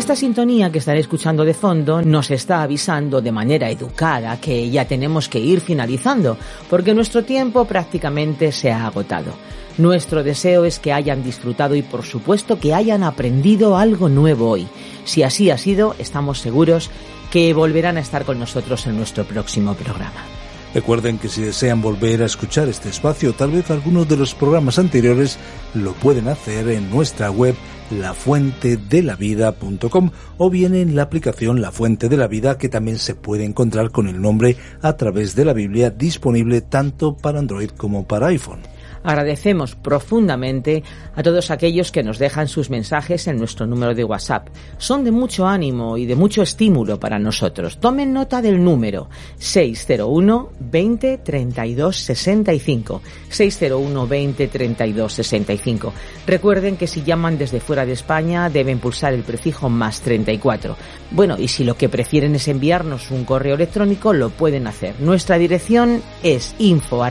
Esta 0.00 0.16
sintonía 0.16 0.72
que 0.72 0.78
estaré 0.78 0.98
escuchando 0.98 1.44
de 1.44 1.52
fondo 1.52 2.00
nos 2.00 2.30
está 2.30 2.62
avisando 2.62 3.20
de 3.20 3.32
manera 3.32 3.68
educada 3.68 4.40
que 4.40 4.70
ya 4.70 4.86
tenemos 4.86 5.28
que 5.28 5.38
ir 5.38 5.60
finalizando, 5.60 6.38
porque 6.70 6.94
nuestro 6.94 7.22
tiempo 7.22 7.66
prácticamente 7.66 8.50
se 8.50 8.72
ha 8.72 8.86
agotado. 8.86 9.34
Nuestro 9.76 10.22
deseo 10.22 10.64
es 10.64 10.78
que 10.78 10.94
hayan 10.94 11.22
disfrutado 11.22 11.74
y 11.74 11.82
por 11.82 12.02
supuesto 12.02 12.58
que 12.58 12.72
hayan 12.72 13.02
aprendido 13.02 13.76
algo 13.76 14.08
nuevo 14.08 14.48
hoy. 14.48 14.66
Si 15.04 15.22
así 15.22 15.50
ha 15.50 15.58
sido, 15.58 15.94
estamos 15.98 16.38
seguros 16.38 16.90
que 17.30 17.52
volverán 17.52 17.98
a 17.98 18.00
estar 18.00 18.24
con 18.24 18.38
nosotros 18.38 18.86
en 18.86 18.96
nuestro 18.96 19.24
próximo 19.24 19.74
programa. 19.74 20.39
Recuerden 20.74 21.18
que 21.18 21.28
si 21.28 21.42
desean 21.42 21.82
volver 21.82 22.22
a 22.22 22.26
escuchar 22.26 22.68
este 22.68 22.88
espacio, 22.88 23.32
tal 23.32 23.50
vez 23.50 23.68
algunos 23.70 24.08
de 24.08 24.16
los 24.16 24.34
programas 24.34 24.78
anteriores, 24.78 25.36
lo 25.74 25.92
pueden 25.94 26.28
hacer 26.28 26.68
en 26.68 26.88
nuestra 26.90 27.28
web 27.30 27.56
lafuentedelavida.com 27.90 30.10
o 30.38 30.50
bien 30.50 30.76
en 30.76 30.94
la 30.94 31.02
aplicación 31.02 31.60
La 31.60 31.72
Fuente 31.72 32.08
de 32.08 32.16
la 32.16 32.28
Vida 32.28 32.56
que 32.56 32.68
también 32.68 32.98
se 32.98 33.16
puede 33.16 33.44
encontrar 33.44 33.90
con 33.90 34.06
el 34.06 34.22
nombre 34.22 34.56
a 34.80 34.96
través 34.96 35.34
de 35.34 35.44
la 35.44 35.54
Biblia 35.54 35.90
disponible 35.90 36.60
tanto 36.60 37.16
para 37.16 37.40
Android 37.40 37.70
como 37.70 38.06
para 38.06 38.28
iPhone. 38.28 38.60
Agradecemos 39.02 39.74
profundamente 39.76 40.82
a 41.14 41.22
todos 41.22 41.50
aquellos 41.50 41.90
que 41.90 42.02
nos 42.02 42.18
dejan 42.18 42.48
sus 42.48 42.70
mensajes 42.70 43.26
en 43.26 43.38
nuestro 43.38 43.66
número 43.66 43.94
de 43.94 44.04
WhatsApp. 44.04 44.48
Son 44.78 45.04
de 45.04 45.10
mucho 45.10 45.46
ánimo 45.46 45.96
y 45.96 46.06
de 46.06 46.16
mucho 46.16 46.42
estímulo 46.42 47.00
para 47.00 47.18
nosotros. 47.18 47.78
Tomen 47.78 48.12
nota 48.12 48.42
del 48.42 48.62
número 48.62 49.08
601 49.38 50.50
20 50.60 51.18
32 51.18 51.96
65. 51.96 53.02
601 53.28 54.06
20 54.06 54.48
32 54.48 55.12
65. 55.12 55.92
Recuerden 56.26 56.76
que 56.76 56.86
si 56.86 57.02
llaman 57.02 57.38
desde 57.38 57.60
fuera 57.60 57.86
de 57.86 57.92
España 57.92 58.50
deben 58.50 58.80
pulsar 58.80 59.14
el 59.14 59.22
prefijo 59.22 59.68
más 59.68 60.00
34. 60.00 60.76
Bueno, 61.10 61.36
y 61.38 61.48
si 61.48 61.64
lo 61.64 61.76
que 61.76 61.88
prefieren 61.88 62.34
es 62.34 62.48
enviarnos 62.48 63.10
un 63.10 63.24
correo 63.24 63.54
electrónico, 63.54 64.12
lo 64.12 64.30
pueden 64.30 64.66
hacer. 64.66 65.00
Nuestra 65.00 65.38
dirección 65.38 66.02
es 66.22 66.54
info 66.58 67.02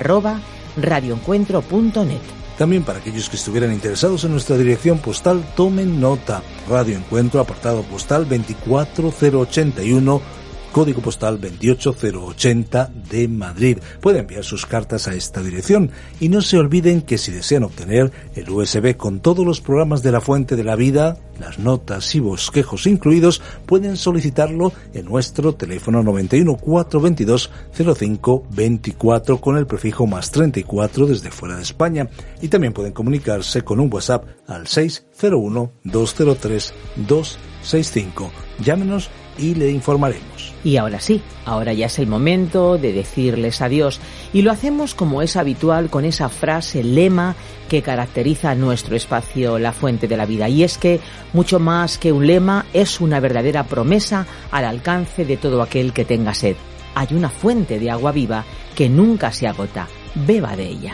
radioencuentro.net. 0.77 2.21
También 2.57 2.83
para 2.83 2.99
aquellos 2.99 3.29
que 3.29 3.37
estuvieran 3.37 3.71
interesados 3.71 4.25
en 4.25 4.31
nuestra 4.31 4.57
dirección 4.57 4.99
postal, 4.99 5.45
tomen 5.55 6.01
nota. 6.01 6.43
Radio 6.67 6.97
Encuentro, 6.97 7.39
apartado 7.39 7.83
postal 7.83 8.27
24081 8.27 10.38
código 10.71 11.01
postal 11.01 11.39
28080 11.39 12.91
de 13.09 13.27
Madrid. 13.27 13.77
Pueden 14.01 14.21
enviar 14.21 14.43
sus 14.43 14.65
cartas 14.65 15.07
a 15.07 15.13
esta 15.13 15.41
dirección 15.41 15.91
y 16.19 16.29
no 16.29 16.41
se 16.41 16.57
olviden 16.57 17.01
que 17.01 17.17
si 17.17 17.31
desean 17.31 17.63
obtener 17.63 18.11
el 18.35 18.49
USB 18.49 18.95
con 18.95 19.19
todos 19.19 19.45
los 19.45 19.61
programas 19.61 20.03
de 20.03 20.11
la 20.11 20.21
Fuente 20.21 20.55
de 20.55 20.63
la 20.63 20.75
Vida, 20.75 21.17
las 21.39 21.59
notas 21.59 22.13
y 22.15 22.19
bosquejos 22.19 22.87
incluidos, 22.87 23.41
pueden 23.65 23.97
solicitarlo 23.97 24.73
en 24.93 25.05
nuestro 25.05 25.55
teléfono 25.55 26.03
91 26.03 26.57
422 26.57 27.49
05 27.97 28.47
24 28.51 29.41
con 29.41 29.57
el 29.57 29.67
prefijo 29.67 30.07
más 30.07 30.31
34 30.31 31.07
desde 31.07 31.31
fuera 31.31 31.55
de 31.55 31.63
España 31.63 32.09
y 32.41 32.47
también 32.47 32.73
pueden 32.73 32.93
comunicarse 32.93 33.63
con 33.63 33.79
un 33.79 33.91
WhatsApp 33.91 34.25
al 34.47 34.67
601 34.67 35.71
203 35.83 36.73
265. 37.07 38.31
Llámenos 38.59 39.09
y 39.37 39.55
le 39.55 39.71
informaremos. 39.71 40.38
Y 40.63 40.77
ahora 40.77 40.99
sí, 40.99 41.21
ahora 41.45 41.73
ya 41.73 41.85
es 41.85 41.99
el 41.99 42.07
momento 42.07 42.77
de 42.77 42.91
decirles 42.91 43.61
adiós 43.61 43.99
y 44.33 44.41
lo 44.41 44.51
hacemos 44.51 44.93
como 44.93 45.21
es 45.21 45.37
habitual 45.37 45.89
con 45.89 46.03
esa 46.03 46.29
frase 46.29 46.83
lema 46.83 47.35
que 47.69 47.81
caracteriza 47.81 48.55
nuestro 48.55 48.95
espacio 48.95 49.57
La 49.57 49.71
Fuente 49.71 50.07
de 50.07 50.17
la 50.17 50.25
Vida 50.25 50.49
y 50.49 50.63
es 50.63 50.77
que 50.77 50.99
mucho 51.33 51.59
más 51.59 51.97
que 51.97 52.11
un 52.11 52.27
lema 52.27 52.65
es 52.73 52.99
una 52.99 53.19
verdadera 53.19 53.63
promesa 53.63 54.25
al 54.51 54.65
alcance 54.65 55.23
de 55.23 55.37
todo 55.37 55.61
aquel 55.61 55.93
que 55.93 56.05
tenga 56.05 56.33
sed. 56.33 56.55
Hay 56.95 57.07
una 57.11 57.29
fuente 57.29 57.79
de 57.79 57.91
agua 57.91 58.11
viva 58.11 58.43
que 58.75 58.89
nunca 58.89 59.31
se 59.31 59.47
agota. 59.47 59.87
Beba 60.15 60.55
de 60.55 60.67
ella. 60.67 60.93